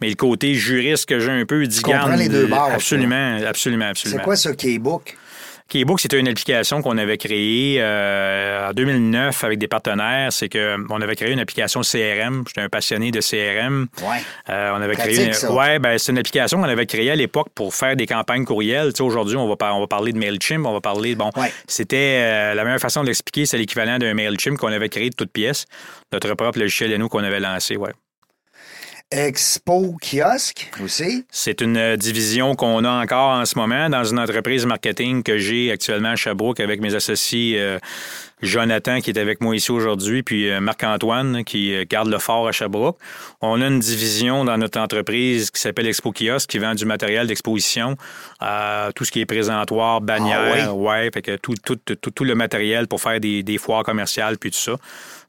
[0.00, 4.18] mais le côté juriste que j'ai un peu dit garde, les deux Absolument, absolument, absolument.
[4.18, 5.16] C'est quoi ce Keybook?
[5.68, 10.32] Keybook, c'était une application qu'on avait créée euh, en 2009 avec des partenaires.
[10.32, 12.44] C'est que on avait créé une application CRM.
[12.46, 13.86] J'étais un passionné de CRM.
[14.02, 14.18] Ouais.
[14.50, 15.32] Euh, on avait Pratique, créé une...
[15.32, 15.52] ça.
[15.52, 18.44] ouais, ben c'est une application qu'on avait créée à l'époque pour faire des campagnes
[18.96, 21.52] sais, aujourd'hui, on va par- on va parler de Mailchimp, on va parler bon, Ouais.
[21.66, 25.14] c'était euh, la meilleure façon de l'expliquer, c'est l'équivalent d'un Mailchimp qu'on avait créé de
[25.14, 25.64] toutes pièces,
[26.12, 27.92] notre propre logiciel à nous qu'on avait lancé, ouais.
[29.12, 31.26] Expo Kiosque aussi?
[31.30, 35.36] C'est une euh, division qu'on a encore en ce moment dans une entreprise marketing que
[35.36, 37.78] j'ai actuellement à Sherbrooke avec mes associés euh,
[38.42, 42.48] Jonathan qui est avec moi ici aujourd'hui, puis euh, Marc-Antoine qui euh, garde le fort
[42.48, 42.98] à Sherbrooke.
[43.40, 47.26] On a une division dans notre entreprise qui s'appelle Expo Kiosque qui vend du matériel
[47.26, 47.96] d'exposition,
[48.42, 52.24] euh, tout ce qui est présentoir, bannière, Ah ouais, fait que tout, tout, tout, tout
[52.24, 54.76] le matériel pour faire des, des foires commerciales puis tout ça.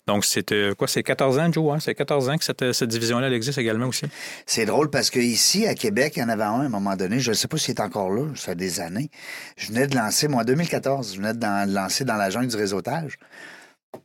[0.05, 0.87] Donc, c'est euh, quoi?
[0.87, 1.73] C'est 14 ans, Joe?
[1.73, 1.79] Hein?
[1.79, 4.05] C'est 14 ans que cette, cette division-là existe également aussi.
[4.45, 6.95] C'est drôle parce que ici, à Québec, il y en avait un à un moment
[6.97, 7.19] donné.
[7.19, 8.25] Je ne sais pas s'il est encore là.
[8.35, 9.09] Ça fait des années.
[9.55, 12.57] Je venais de lancer, moi, en 2014, je venais de lancer dans la jungle du
[12.57, 13.02] réseautage.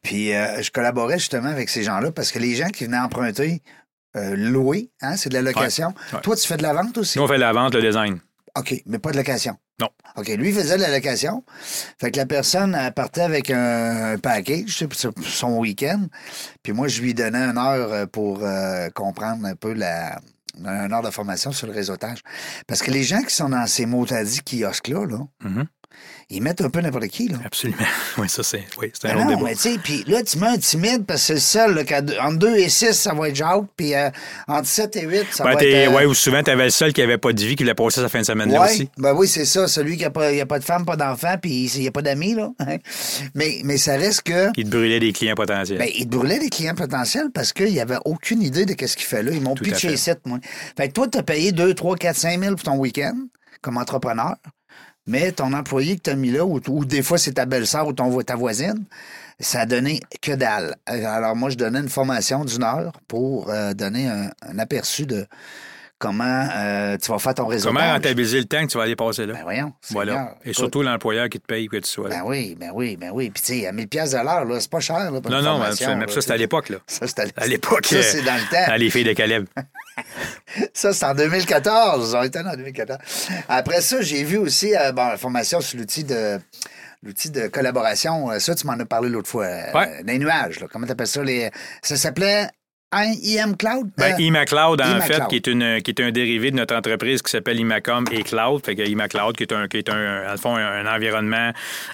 [0.02, 3.62] Puis euh, je collaborais justement avec ces gens-là parce que les gens qui venaient emprunter,
[4.16, 5.94] euh, louer, hein, c'est de la location.
[6.12, 6.20] ouais.
[6.20, 7.18] Toi, tu fais de la vente aussi?
[7.18, 8.20] Nous, on fait la vente, le design.
[8.56, 9.56] OK, mais pas de location.
[9.80, 9.88] Non.
[10.16, 11.44] OK, lui, il faisait de la location.
[12.00, 16.06] Fait que la personne elle partait avec un, un package pour son week-end.
[16.62, 20.18] Puis moi, je lui donnais une heure euh, pour euh, comprendre un peu la
[20.60, 22.18] une heure de formation sur le réseautage.
[22.66, 25.66] Parce que les gens qui sont dans ces mots-tadis kiosques-là, là, Mhm.
[26.30, 27.38] Ils mettent un peu n'importe qui, là.
[27.44, 27.78] Absolument.
[28.18, 29.48] Oui, ça, c'est oui, c'est un Ben autre non, débat.
[29.50, 31.82] mais tu sais, puis là, tu mets un timide parce que c'est le seul, là,
[32.26, 34.10] entre 2 et 6, ça va être Jacques, puis euh,
[34.48, 35.88] entre 7 et 8, ça Ben, va être...
[35.90, 37.74] euh, ouais, ou souvent, tu avais le seul qui n'avait pas de vie, qui voulait
[37.74, 38.90] passer sa fin de semaine là Ouais, aussi.
[38.98, 39.68] ben oui, c'est ça.
[39.68, 41.92] Celui qui n'a pas, il a pas de femme, pas d'enfant, puis il n'y a
[41.92, 42.50] pas d'amis, là.
[42.58, 42.76] hein.
[43.34, 44.52] mais, mais ça reste que.
[44.52, 45.78] Qui te brûlait des clients potentiels.
[45.78, 48.96] Ben, il te brûlait des clients potentiels parce qu'il n'y avait aucune idée de ce
[48.96, 49.30] qu'il fait là.
[49.32, 49.94] Ils m'ont pitché fait.
[49.94, 50.38] ici, moi.
[50.76, 53.14] Fait que toi, tu as payé 2, 3, 4, 5 000 pour ton week-end
[53.62, 54.34] comme entrepreneur.
[55.08, 57.86] Mais ton employé que tu as mis là, ou, ou des fois c'est ta belle-sœur
[57.88, 58.84] ou ton, ta voisine,
[59.40, 60.76] ça a donné que dalle.
[60.90, 65.06] Euh, Alors moi, je donnais une formation d'une heure pour euh, donner un, un aperçu
[65.06, 65.26] de
[65.98, 67.68] comment euh, tu vas faire ton réseau.
[67.68, 69.34] Comment rentabiliser le temps que tu vas aller passer là?
[69.34, 69.72] Ben voyons.
[69.90, 70.34] voilà.
[70.44, 70.58] Et écoute.
[70.58, 72.16] surtout l'employeur qui te paye que tu sois là.
[72.16, 73.30] Ben oui, ben oui, ben oui.
[73.30, 75.10] Puis tu sais, à 1000 pièces de l'heure, là, c'est pas cher.
[75.10, 76.78] Là, pour non, une non, mais ça, c'était à l'époque, là.
[76.86, 77.86] Ça, c'était À l'époque.
[77.86, 78.66] Ça, euh, c'est dans le temps.
[78.68, 79.46] dans les filles de Caleb.
[80.72, 82.14] Ça, c'est en 2014.
[82.14, 82.98] On était en 2014.
[83.48, 86.38] Après ça, j'ai vu aussi euh, bon, la formation sur l'outil de
[87.02, 88.30] l'outil de collaboration.
[88.30, 89.46] Euh, Ça, tu m'en as parlé l'autre fois.
[89.46, 90.02] euh.
[90.02, 90.60] Des nuages.
[90.60, 90.66] Là.
[90.72, 91.22] Comment tu appelles ça?
[91.22, 91.50] Les...
[91.82, 92.50] Ça s'appelle
[92.94, 93.90] IM Cloud?
[93.98, 95.02] Ben, Euh, ImaCloud, en ImaCloud.
[95.04, 98.22] fait, qui est, une, qui est un dérivé de notre entreprise qui s'appelle Imacom et
[98.22, 98.64] Cloud.
[98.64, 101.50] Fait que ImaCloud, qui est un, qui est un, fond, un, un environnement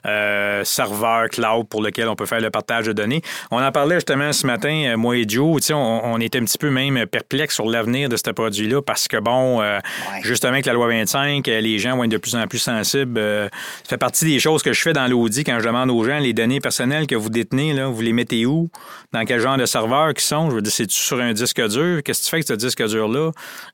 [0.07, 3.23] euh, serveur cloud pour lequel on peut faire le partage de données.
[3.51, 5.61] On en parlait justement ce matin, euh, moi et Joe.
[5.73, 5.75] On,
[6.05, 9.61] on était un petit peu même perplexe sur l'avenir de ce produit-là parce que, bon,
[9.63, 9.79] euh,
[10.13, 10.21] Ouais.
[10.23, 13.19] justement, avec la loi 25, euh, les gens vont être de plus en plus sensibles.
[13.19, 13.49] Euh,
[13.83, 16.19] ça fait partie des choses que je fais dans l'audit quand je demande aux gens
[16.21, 18.71] les données personnelles que vous détenez, là, vous les mettez où?
[19.13, 20.51] Dans quel genre de serveur qui sont?
[20.51, 22.03] Je veux dire, c'est-tu sur un disque dur?
[22.05, 23.31] Qu'est-ce que tu fais avec ce disque dur-là?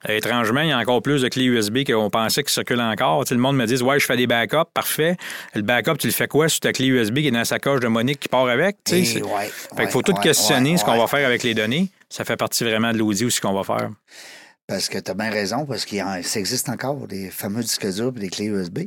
[0.09, 3.25] Euh, étrangement, il y a encore plus de clés USB qu'on pensait qui circulent encore.
[3.25, 5.17] Tu le monde me dit Ouais, je fais des backups, parfait.
[5.55, 7.81] Le backup, tu le fais quoi sur ta clé USB qui est dans la sacoche
[7.81, 8.77] de Monique qui part avec?
[8.85, 11.89] Tu c'est- ouais, fait qu'il faut tout questionner ce qu'on va faire avec les données.
[12.09, 13.91] Ça fait partie vraiment de l'audit aussi qu'on va faire.
[14.71, 18.13] Parce que tu as bien raison, parce qu'il ça existe encore, des fameux disques durs
[18.17, 18.79] et des clés USB.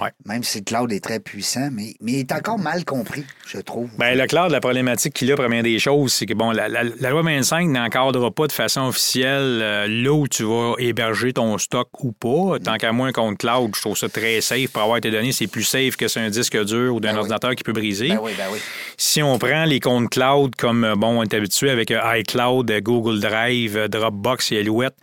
[0.00, 0.10] Ouais.
[0.26, 3.58] Même si le cloud est très puissant, mais, mais il est encore mal compris, je
[3.58, 3.88] trouve.
[3.98, 6.82] Ben, le cloud, la problématique qu'il a, première des choses, c'est que bon, la, la-
[6.82, 11.56] la loi 25 n'encadrera pas de façon officielle euh, là où tu vas héberger ton
[11.56, 12.58] stock ou pas.
[12.58, 15.30] Tant qu'à moins compte cloud, je trouve ça très safe pour avoir tes données.
[15.30, 17.18] C'est plus safe que sur un disque dur ou d'un Ben oui.
[17.20, 18.08] ordinateur qui peut briser.
[18.08, 18.58] Ben oui, ben oui.
[18.96, 22.70] Si on prend les comptes cloud comme, euh, bon, on est habitué avec euh, iCloud,
[22.82, 24.96] Google Drive, Dropbox et Alouette,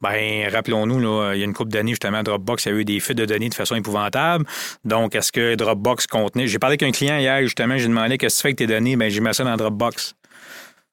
[0.00, 3.18] ben, rappelons-nous, là, il y a une couple d'années, justement, Dropbox a eu des fuites
[3.18, 4.44] de données de façon épouvantable.
[4.84, 6.46] Donc, est-ce que Dropbox contenait?
[6.46, 8.66] J'ai parlé avec un client hier, justement, j'ai demandé qu'est-ce que tu fais avec tes
[8.66, 8.96] données?
[8.96, 10.14] Ben, j'ai mis ça dans Dropbox.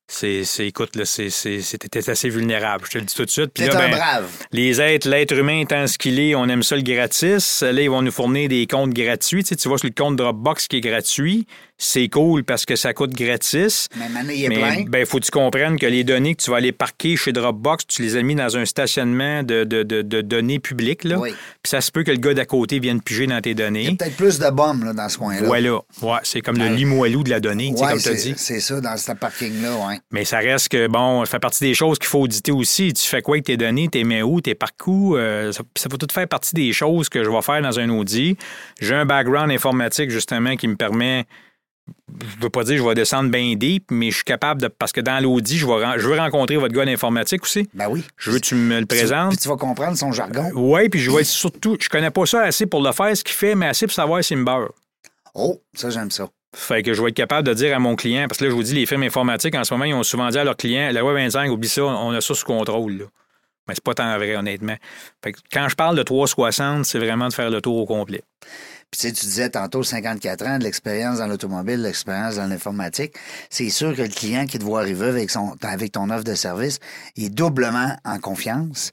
[0.06, 2.84] C'est, c'est- écoute, là, c'est, c'est, c'était assez vulnérable.
[2.86, 3.52] Je te le dis tout de suite.
[3.54, 4.30] Puis là, un ben, brave.
[4.52, 7.62] les êtres, l'être humain étant ce qu'il est, on aime ça le gratis.
[7.62, 9.44] Là, ils vont nous fournir des comptes gratuits.
[9.44, 11.48] Tu, sais, tu vois sur le compte Dropbox qui est gratuit,
[11.78, 13.90] c'est cool parce que ça coûte gratis.
[13.98, 14.06] Mais
[14.38, 17.18] il Mais ben, faut que tu comprennes que les données que tu vas aller parquer
[17.18, 21.04] chez Dropbox, tu les as mis dans un stationnement de, de- de- de données publiques.
[21.04, 21.20] Là.
[21.20, 21.32] Oui.
[21.32, 23.62] Puis ça se peut que le gars d'à côté vienne piger dans tes Il y
[23.62, 23.96] a données.
[23.98, 25.46] peut-être plus de bombes là, dans ce coin-là.
[25.46, 25.74] Voilà.
[26.02, 28.30] Ouais, c'est comme le limoilou de la donnée, tu sais, Ouais, comme tu as c'est
[28.30, 28.34] dit.
[28.38, 30.00] c'est ça, dans ce parking-là, ouais.
[30.12, 32.94] Mais ça reste que, bon, ça fait partie des choses qu'il faut auditer aussi.
[32.94, 35.16] Tu fais quoi avec tes données, tes mets où, tes parcours.
[35.18, 37.90] euh, ça, ça peut tout faire partie des choses que je vais faire dans un
[37.90, 38.38] audit.
[38.80, 41.26] J'ai un background informatique, justement, qui me permet.
[42.22, 44.62] Je ne veux pas dire que je vais descendre bien deep, mais je suis capable
[44.62, 44.68] de.
[44.68, 47.68] Parce que dans l'audit, je, vais je veux rencontrer votre gars d'informatique aussi.
[47.74, 48.04] Ben oui.
[48.18, 49.30] Je veux que tu me le présentes.
[49.30, 50.52] Puis tu vas comprendre son jargon.
[50.54, 51.76] Oui, puis je vais être surtout.
[51.80, 54.24] Je connais pas ça assez pour le faire, ce qu'il fait, mais assez pour savoir
[54.24, 54.72] s'il me beurre.
[55.34, 56.30] Oh, ça, j'aime ça.
[56.56, 58.56] Fait que je vais être capable de dire à mon client, parce que là, je
[58.56, 60.92] vous dis, les firmes informatiques, en ce moment, ils ont souvent dit à leurs clients,
[60.92, 62.94] la loi 25, oublie ça, on a ça sous contrôle.
[62.94, 63.06] Là.
[63.68, 64.76] Mais c'est pas tant vrai, honnêtement.
[65.24, 68.22] Fait que quand je parle de 360, c'est vraiment de faire le tour au complet.
[68.94, 73.16] Puis tu sais, tu disais tantôt 54 ans de l'expérience dans l'automobile, l'expérience dans l'informatique.
[73.50, 76.36] C'est sûr que le client qui te voit arriver avec, son, avec ton offre de
[76.36, 76.78] service
[77.18, 78.92] est doublement en confiance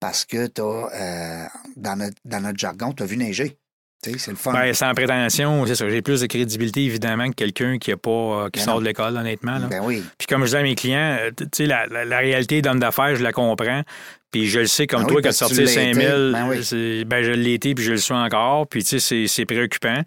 [0.00, 3.58] parce que tu as, dans, notre, dans notre jargon, tu as vu neiger.
[4.02, 4.52] C'est le fun.
[4.52, 5.88] Ben, sans prétention, c'est ça.
[5.90, 8.80] J'ai plus de crédibilité, évidemment, que quelqu'un qui, a pas, euh, qui Ben sort non.
[8.80, 9.58] de l'école, honnêtement.
[9.58, 9.66] là.
[9.68, 10.04] ben oui.
[10.16, 12.78] Puis comme je dis à mes clients, euh, tu sais, la, la- la réalité d'homme
[12.78, 13.82] d'affaires, je la comprends.
[14.30, 16.32] Puis je le sais, comme Ben toi, oui, tu sortir l'as 5 000, été.
[16.32, 16.62] Ben oui.
[16.64, 18.68] c'est- ben, je l'ai été, puis je le suis encore.
[18.68, 20.02] Puis tu sais, c'est préoccupant.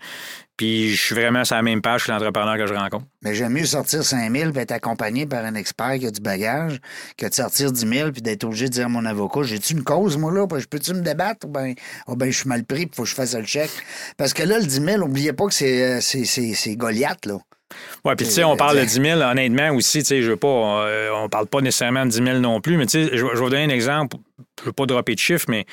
[0.61, 3.05] Puis je suis vraiment sur la même page que l'entrepreneur que je rencontre.
[3.23, 6.21] Mais j'aime mieux sortir 5 000 puis être accompagné par un expert qui a du
[6.21, 6.79] bagage
[7.17, 9.83] que de sortir 10 000 puis d'être obligé de dire à mon avocat J'ai-tu une
[9.83, 10.45] cause, moi, là?
[10.59, 11.47] Je Peux-tu me débattre?
[11.47, 11.73] Ou ben,
[12.05, 13.71] oh, ben, je suis mal pris puis faut que je fasse le chèque.
[14.17, 17.25] Parce que là, le 10 000, n'oubliez pas que c'est, euh, c'est, c'est, c'est Goliath,
[17.25, 17.39] là.
[18.05, 20.37] Ouais, puis tu sais, on parle de 10 000, honnêtement aussi, tu sais, je veux
[20.37, 23.23] pas, euh, on parle pas nécessairement de 10 000 non plus, mais tu sais, je,
[23.25, 24.17] vais- je vais vous donner un exemple,
[24.59, 25.65] je veux pas dropper de chiffres, mais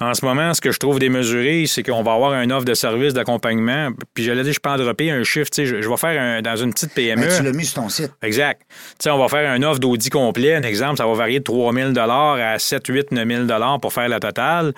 [0.00, 2.74] En ce moment, ce que je trouve démesuré, c'est qu'on va avoir une offre de
[2.74, 3.90] service d'accompagnement.
[4.12, 5.48] Puis j'allais dire, je peux en dropper un chiffre.
[5.50, 7.22] tu sais, Je, je vais faire un- dans une petite PME.
[7.26, 8.12] Ben, tu l'as mis sur ton site.
[8.22, 8.60] Exact.
[8.68, 8.74] Tu
[9.04, 10.54] sais, on va faire un offre d'audit complet.
[10.54, 14.08] Un exemple, ça va varier de 3 000 à 7, 8, 9 000 pour faire
[14.08, 14.74] la totale.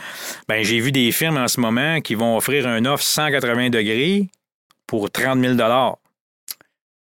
[0.49, 4.29] Ben, j'ai vu des firmes en ce moment qui vont offrir un offre 180 degrés
[4.87, 5.57] pour 30 000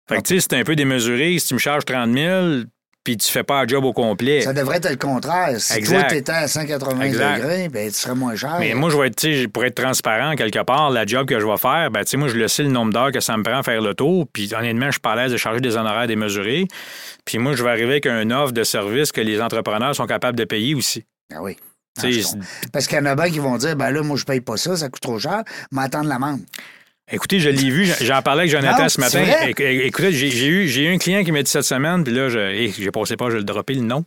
[0.08, 1.38] Fait que, tu sais, c'est un peu démesuré.
[1.38, 2.44] Si tu me charges 30 000
[3.06, 4.40] puis tu fais pas un job au complet.
[4.40, 5.60] Ça devrait être le contraire.
[5.60, 6.00] Si Exact.
[6.00, 7.36] toi, tu étais à 180 Exact.
[7.36, 8.56] degrés, ben, tu serais moins cher.
[8.58, 11.38] Mais moi, je vais être, tu sais, pour être transparent quelque part, la job que
[11.38, 13.36] je vais faire, ben, tu sais, moi, je le sais le nombre d'heures que ça
[13.36, 14.26] me prend à faire le tour.
[14.32, 16.66] Puis, honnêtement, je suis pas à l'aise de charger des honoraires démesurés.
[17.24, 20.36] Puis, moi, je vais arriver avec un offre de service que les entrepreneurs sont capables
[20.36, 21.04] de payer aussi.
[21.32, 21.56] Ah oui.
[22.00, 22.40] Tu sais, je comprends.
[22.72, 24.56] Parce qu'il y en a bien qui vont dire, ben là, moi, je paye pas
[24.56, 26.40] ça, ça coûte trop cher, m'attendre l'amende.
[27.08, 29.22] Écoutez, je l'ai vu, j'en parlais avec Jonathan Non, ce matin.
[29.22, 29.52] vrai?
[29.86, 33.26] Écoutez, j'ai eu, un client qui m'a dit cette semaine, puis là, j'ai passé pas,
[33.26, 34.04] je vais le dropper le nom.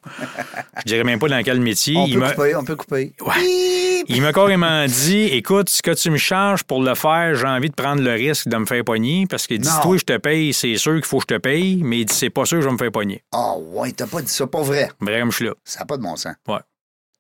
[0.80, 1.96] Je dirais même pas dans quel métier.
[1.96, 3.14] On Il peut couper, on peut couper.
[3.22, 4.04] Ouais.
[4.10, 7.70] Il m'a carrément dit Écoute, ce que tu me charges pour le faire, j'ai envie
[7.70, 9.70] de prendre le risque de me faire pogner parce qu'il dit.
[9.82, 12.14] Toi, je te paye, c'est sûr qu'il faut que je te paye, mais il dit
[12.14, 13.24] C'est pas sûr que je vais me faire pogner.
[13.32, 14.90] Ah ouais, t'as pas dit ça, pas vrai.
[15.00, 15.54] Bref, je suis là.
[15.64, 16.34] Ça n'a pas de bon sens.
[16.50, 16.58] Ouais.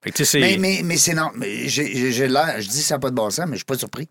[0.04, 0.58] Fait que, Mais, c'est.
[0.58, 1.30] mais, mais c'est non.
[1.36, 2.56] mais j'ai l'air.
[2.60, 4.10] Je dis ça n'a pas de bon sens, mais je suis pas surpris.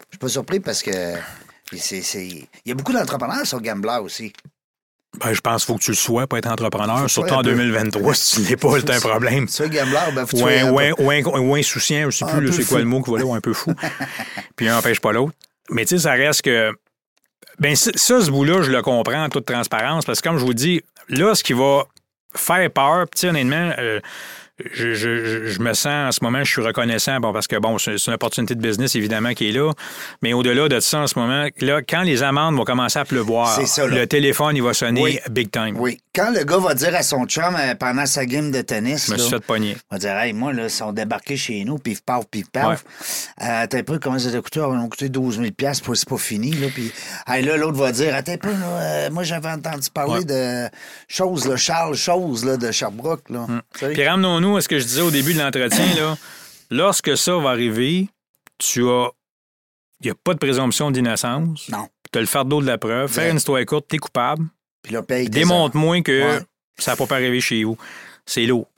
[0.00, 0.90] Je suis pas surpris parce que.
[1.76, 4.32] c'est- c'est- Il y a beaucoup d'entrepreneurs sur Gambler aussi.
[5.20, 7.38] Ben, je pense qu'il faut que tu le sois pour être entrepreneur, Faut surtout en
[7.40, 7.50] un peu.
[7.50, 8.14] 2023.
[8.14, 9.46] Si tu ne l'es pas, c'est un problème.
[9.46, 12.52] Gambler, ben, faut Ou un, ou un- ou un- ou insouciant, je sais Un plus
[12.52, 13.72] c'est quoi le mot qui va là, ou un peu fou.
[14.56, 15.32] Puis un n'empêche pas l'autre.
[15.70, 16.72] Mais tu sais, ça reste que.
[17.58, 20.54] Ben, ça, ce bout-là, je le comprends en toute transparence, parce que comme je vous
[20.54, 21.84] dis, là, ce qui va
[22.36, 24.00] faire peur, puis honnêtement, euh,
[24.72, 27.78] je, je- je- me sens en ce moment, je suis reconnaissant, bon, parce que bon,
[27.78, 29.72] c'est une opportunité de business évidemment qui est là,
[30.22, 33.60] mais au-delà de ça en ce moment, là, quand les amendes vont commencer à pleuvoir,
[33.66, 35.18] ça, le téléphone, il va sonner Oui.
[35.30, 35.76] big time.
[35.78, 35.98] Oui.
[36.14, 39.12] Quand le gars va dire à son chum euh, pendant sa game de tennis, Je
[39.12, 39.76] me là, suis fait pogner.
[39.90, 42.84] va dire Hey, moi, là, ils sont débarqués chez nous, pif paf, pif paf.
[43.42, 44.58] Euh, T'as un peu comment ça t'a coûté?
[44.60, 46.50] Ça m'a coûté 12 000 puis c'est pas fini.
[46.52, 46.90] Là, puis
[47.28, 50.24] hey, là, l'autre va dire Attends peu, là, euh, moi, j'avais entendu parler Ouais.
[50.24, 50.68] de
[51.06, 53.28] choses, là, Charles Chose là, de Sherbrooke.
[53.30, 53.46] Là.
[53.78, 53.90] Sais?
[53.92, 55.94] Puis ramenons-nous à ce que je disais au début de l'entretien.
[55.96, 56.16] là.
[56.70, 58.08] Lorsque ça va arriver,
[58.58, 59.10] tu as.
[60.00, 61.68] Il n'y a pas de présomption d'innocence.
[61.70, 61.88] Non.
[62.12, 63.10] Tu as le fardeau de la preuve.
[63.10, 64.46] Faire une histoire courte, tu es coupable.
[64.82, 66.40] Puis là, paye tes Démontre-moi que Ouais.
[66.78, 67.76] ça n'a pas pu arriver chez vous.
[68.24, 68.68] C'est lourd.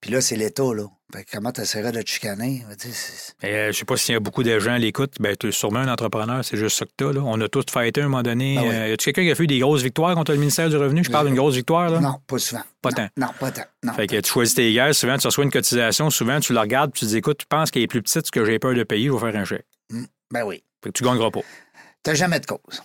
[0.00, 0.84] Puis là, c'est l'État, là.
[1.14, 2.64] Fait que comment t'essaierais de te chicaner?
[2.80, 5.14] Tu c'est- Euh, je sais pas s'il y a beaucoup de gens à l'écoute.
[5.20, 7.20] Ben, tu es sûrement un entrepreneur, c'est juste ça que tu as.
[7.22, 8.56] On a tous fait un moment donné.
[8.58, 8.68] Ah oui.
[8.72, 11.04] Euh, y quelqu'un qui a fait des grosses victoires contre le ministère du Revenu?
[11.04, 11.90] Je parle d'une grosse victoire.
[11.90, 12.00] Là.
[12.00, 12.62] Non, pas souvent.
[12.80, 13.08] Pas non, tant.
[13.18, 13.64] Non, pas tant.
[13.82, 13.92] Non.
[13.92, 14.94] Fait que tu choisis tes guerres.
[14.94, 16.08] Souvent, tu reçois une cotisation.
[16.08, 18.44] Souvent, tu la regardes tu te dis écoute, tu penses qu'elle est plus petite que
[18.44, 19.66] j'ai peur de payer, je vais faire un chèque.
[20.30, 20.62] Ben oui.
[20.82, 21.40] Fait que tu gagneras pas.
[22.02, 22.82] T'as jamais de cause.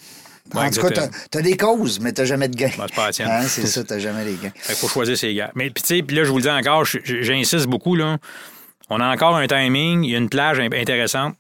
[0.54, 2.70] Ouais, en tout cas, t'as t'as des causes, mais t'as jamais de gains.
[3.12, 3.24] C'est.
[3.24, 4.52] Hein, c'est ça, t'as jamais les gains.
[4.66, 5.52] Qu'il faut choisir ses gars.
[5.56, 8.18] Mais puis tu sais, puis là, je vous le dis encore, j'insiste beaucoup, là.
[8.90, 11.36] On a encore un timing, il y a une plage in- intéressante.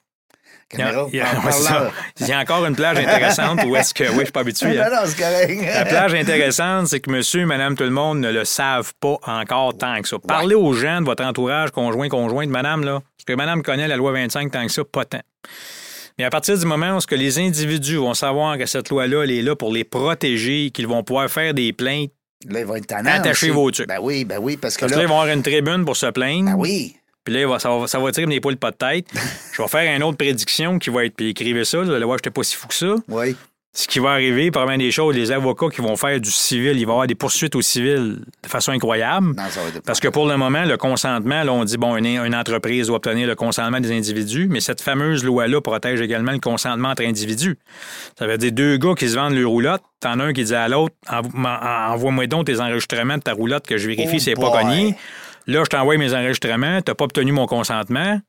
[0.73, 1.91] Il y a, Caméra, il y a-.
[2.19, 4.03] Il y a encore une plage intéressante où est-ce que.
[4.09, 4.67] Oui, je suis pas habitué.
[4.75, 4.89] Non, hein.
[4.91, 5.61] non, c'est correct.
[5.73, 9.77] La plage intéressante, c'est que monsieur, madame, tout le monde ne le savent pas encore
[9.77, 10.17] tant que ça.
[10.19, 12.99] Parlez aux gens de votre entourage, conjoint, conjointe, madame, là.
[13.17, 15.21] Parce que madame connaît la loi 25 tant que ça, pas tant.
[16.17, 19.23] Mais à partir du moment où ce que les individus vont savoir que cette loi-là,
[19.23, 22.11] elle est là pour les protéger, qu'ils vont pouvoir faire des plaintes,
[22.45, 22.93] Là, il va être.
[22.93, 23.87] Attachez vos trucs.
[23.87, 25.03] Ben oui, ben oui, parce que parce là, là.
[25.03, 26.51] ils vont avoir une tribune pour se plaindre.
[26.51, 26.95] Ben oui.
[27.23, 29.07] Puis là, ça, va, ça va tirer des poules pas de tête.
[29.53, 31.15] Je vais faire une autre prédiction qui va être.
[31.15, 32.95] Puis écrivez ça, là, je n'étais pas si fou que ça.
[33.07, 33.35] Oui.
[33.79, 36.85] Ce qui va arriver, parmi des choses, les avocats qui vont faire du civil, il
[36.87, 39.35] va y avoir des poursuites au civil de façon incroyable.
[39.37, 39.81] Non, ça va être.
[39.83, 42.95] Parce que pour le moment, le consentement, là, on dit, bon, une, une entreprise doit
[42.95, 47.59] obtenir le consentement des individus, mais cette fameuse loi-là protège également le consentement entre individus.
[48.17, 50.55] Ça veut dire deux gars qui se vendent leur roulotte, t'en as un qui dit
[50.55, 54.33] à l'autre, envoie-moi donc tes enregistrements de ta roulotte que je vérifie Oh si c'est
[54.33, 54.95] pas cogné.
[55.45, 58.19] Là, je t'envoie mes enregistrements, t'as pas obtenu mon consentement.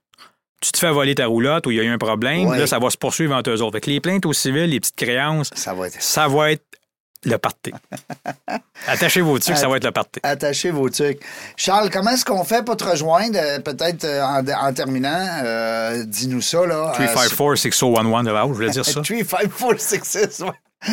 [0.60, 2.58] Tu te fais voler ta roulotte ou il y a eu un problème, Ouais.
[2.58, 3.74] là, ça va se poursuivre entre eux autres.
[3.76, 6.02] Fait que les plaintes au civil, les petites créances, Ça va être.
[6.02, 6.64] ça va être
[7.24, 7.72] le party.
[8.86, 10.20] Attachez vos trucs, ça va être le party.
[10.22, 11.20] Attachez vos trucs.
[11.56, 13.38] Charles, comment est-ce qu'on fait pour te rejoindre?
[13.40, 16.92] Euh, Peut-être euh, en, en terminant, euh, dis-nous ça, là.
[16.98, 18.92] Euh, 354-6011 de je voulais dire ça.
[19.02, 20.42] 35466,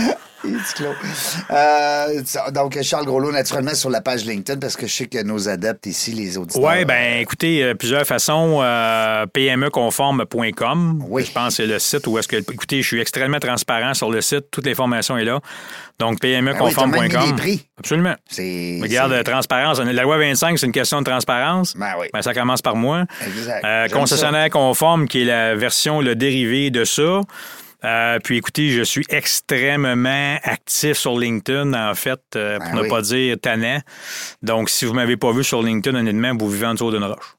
[1.52, 2.22] Euh,
[2.52, 5.88] donc, Charles Groslot, naturellement, sur la page LinkedIn, parce que je sais que nos adeptes
[5.88, 6.62] ici, les auditeurs.
[6.64, 8.60] Oui, ben écoutez, euh, plusieurs façons.
[8.62, 11.04] euh, PMEconforme.com.
[11.08, 11.26] Oui.
[11.26, 12.36] Je pense que c'est le site où est-ce que.
[12.38, 14.46] Écoutez, je suis extrêmement transparent sur le site.
[14.52, 15.40] Toute l'information est là.
[15.98, 17.22] Donc, Ah oui, t'as même PMEconforme.com.
[17.22, 17.66] mis les prix.
[17.80, 18.16] Absolument.
[18.38, 19.80] Regarde, euh, transparence.
[19.80, 21.76] La loi 25, c'est une question de transparence.
[21.76, 22.08] Ben oui.
[22.14, 23.06] Ben, ça commence par moi.
[23.26, 23.64] Exact.
[23.66, 27.22] Euh, concessionnaire conforme, qui est la version, le dérivé de ça.
[27.86, 32.82] Euh, puis écoutez, je suis extrêmement actif sur LinkedIn, en fait, euh, pour Ben ne
[32.82, 32.90] oui.
[32.90, 33.80] pas dire tannant.
[34.42, 37.04] Donc, si vous ne m'avez pas vu sur LinkedIn, honnêtement, vous vivez en dessous d'une
[37.04, 37.36] roche.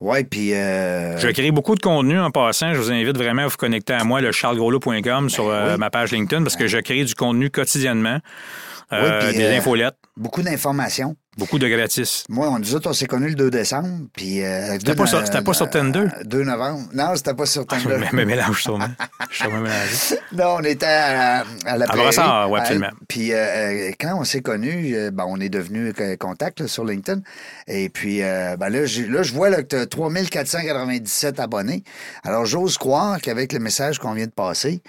[0.00, 0.52] Oui, puis.
[0.54, 2.74] euh, Je crée beaucoup de contenu en passant.
[2.74, 5.78] Je vous invite vraiment à vous connecter à moi, le charlesgroslo.com, sur euh, Ben oui.
[5.78, 8.18] ma page LinkedIn, parce que je crée du contenu quotidiennement.
[8.92, 8.98] Oui,
[9.34, 11.16] des infolettes, beaucoup d'informations.
[11.38, 12.24] Beaucoup de gratis.
[12.28, 13.88] Moi, on, nous autres, on s'est connus le 2 décembre.
[14.12, 14.42] Puis.
[14.42, 16.06] euh, C'était pas no- pas sur Tinder?
[16.24, 16.88] 2 novembre.
[16.94, 17.96] Non, c'était pas sur Tinder.
[17.98, 18.86] Mais, mais mélange sûrement.
[19.30, 20.18] Je suis mélangé.
[20.32, 22.16] Non, on était à, à la À prairie.
[22.16, 22.60] Ouais, Ouais.
[22.60, 22.90] absolument.
[23.08, 26.68] Puis euh, euh, quand on s'est connus, euh, ben, on est devenus euh, contact là,
[26.68, 27.20] sur LinkedIn.
[27.66, 31.82] Et puis euh, ben, là, je vois là, que tu as 3497 abonnés.
[32.24, 34.82] Alors, j'ose croire qu'avec le message qu'on vient de passer,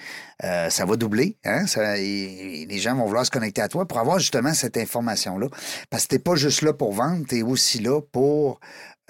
[0.44, 1.38] euh, ça va doubler.
[1.46, 1.68] Hein?
[1.68, 4.78] Ça- et- et les gens vont vouloir se connecter à toi pour avoir justement cette
[4.78, 5.48] information-là.
[5.90, 8.60] Parce que tu pas juste là pour vendre, tu es aussi là pour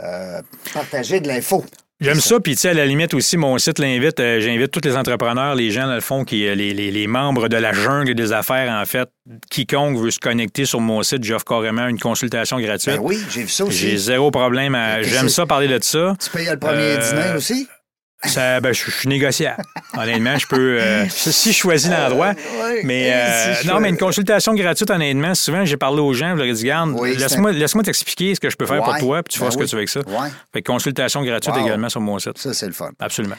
[0.01, 0.41] euh,
[0.73, 1.63] partager de l'info.
[1.99, 4.81] J'aime ça, puis tu sais, à la limite aussi, mon site l'invite, euh, j'invite tous
[4.83, 7.71] les entrepreneurs, les gens, dans le fond, qui, euh, les, les- les membres de la
[7.71, 9.07] jungle des affaires, en fait,
[9.49, 12.97] quiconque veut se connecter sur mon site, j'offre carrément une consultation gratuite.
[12.97, 13.97] Ben oui, j'ai vu ça J'ai aussi.
[13.99, 15.01] zéro problème à.
[15.01, 16.13] J'aime ça parler de ça.
[16.21, 17.67] Tu payes le premier Euh, dîner aussi?
[18.25, 19.63] Ça, ben, je, je suis négociable.
[19.97, 20.79] Honnêtement, je peux.
[20.81, 22.29] euh, si je choisis l'endroit.
[22.61, 22.81] ouais.
[22.83, 26.35] Mais euh, Si non, mais une consultation gratuite, honnêtement, souvent, j'ai parlé aux gens, je
[26.37, 29.33] leur ai dit, garde, Oui, laisse-moi t'expliquer ce que je peux faire pour toi, puis
[29.33, 29.69] tu ben vois ce que oui.
[29.69, 29.99] tu veux avec ça.
[30.01, 31.65] Ouais, Fait que consultation gratuite Wow.
[31.65, 32.37] également sur mon site.
[32.37, 32.91] ça, c'est le fun.
[32.99, 33.35] Absolument.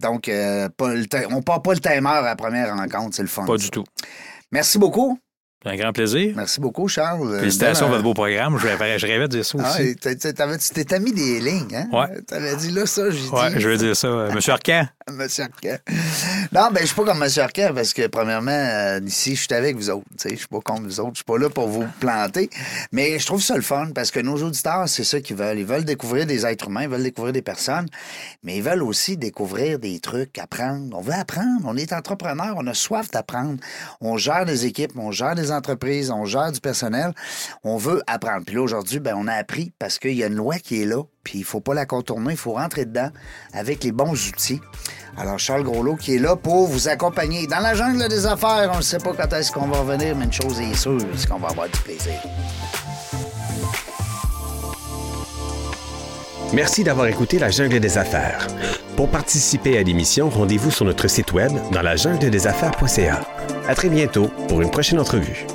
[0.00, 3.22] Donc, euh, pas le ti- on part pas le timer à la première rencontre, c'est
[3.22, 3.44] le fun.
[3.44, 3.64] Pas ça.
[3.64, 3.84] du tout.
[4.50, 5.18] Merci beaucoup.
[5.64, 6.32] Un grand plaisir.
[6.34, 7.38] Merci beaucoup, Charles.
[7.38, 8.58] Félicitations à Bonne- votre beau programme.
[8.58, 9.94] Je rêvais, je rêvais de dire ça Ah, aussi.
[9.96, 11.86] t'avais- tu t'es mis des lignes, hein?
[11.92, 12.20] Ouais.
[12.26, 13.60] T'avais dit là, ça, j'ai Ouais, dit.
[13.60, 14.08] je veux dire ça.
[14.08, 15.80] Euh, Monsieur Arcan, Monsieur Arquet.
[16.52, 19.54] Non, ben, je suis pas comme Monsieur Arquet parce que, premièrement, euh, ici, je suis
[19.54, 20.06] avec vous autres.
[20.24, 21.12] Je suis pas comme vous autres.
[21.14, 22.50] Je suis pas là pour vous planter.
[22.92, 25.58] Mais je trouve ça le fun parce que nos auditeurs, c'est ça qu'ils veulent.
[25.58, 27.86] Ils veulent découvrir des êtres humains, ils veulent découvrir des personnes,
[28.42, 30.96] mais ils veulent aussi découvrir des trucs, apprendre.
[30.96, 31.62] On veut apprendre.
[31.64, 33.58] On est entrepreneur, on a soif d'apprendre.
[34.00, 37.12] On gère des équipes, on gère des entreprises, on gère du personnel.
[37.64, 38.44] On veut apprendre.
[38.44, 40.86] Puis là, aujourd'hui, ben, on a appris parce qu'il y a une loi qui est
[40.86, 43.10] là, puis il faut pas la contourner, il faut rentrer dedans
[43.52, 44.60] avec les bons outils.
[45.16, 48.70] Alors, Charles Groslot qui est là pour vous accompagner dans la jungle des affaires.
[48.72, 51.28] On ne sait pas quand est-ce qu'on va revenir, mais une chose est sûre, c'est
[51.28, 52.14] qu'on va avoir du plaisir.
[56.52, 58.46] Merci d'avoir écouté La Jungle des Affaires.
[58.94, 63.20] Pour participer à l'émission, rendez-vous sur notre site web dans la jungle des affaires.ca.
[63.66, 65.46] À très bientôt pour une prochaine entrevue.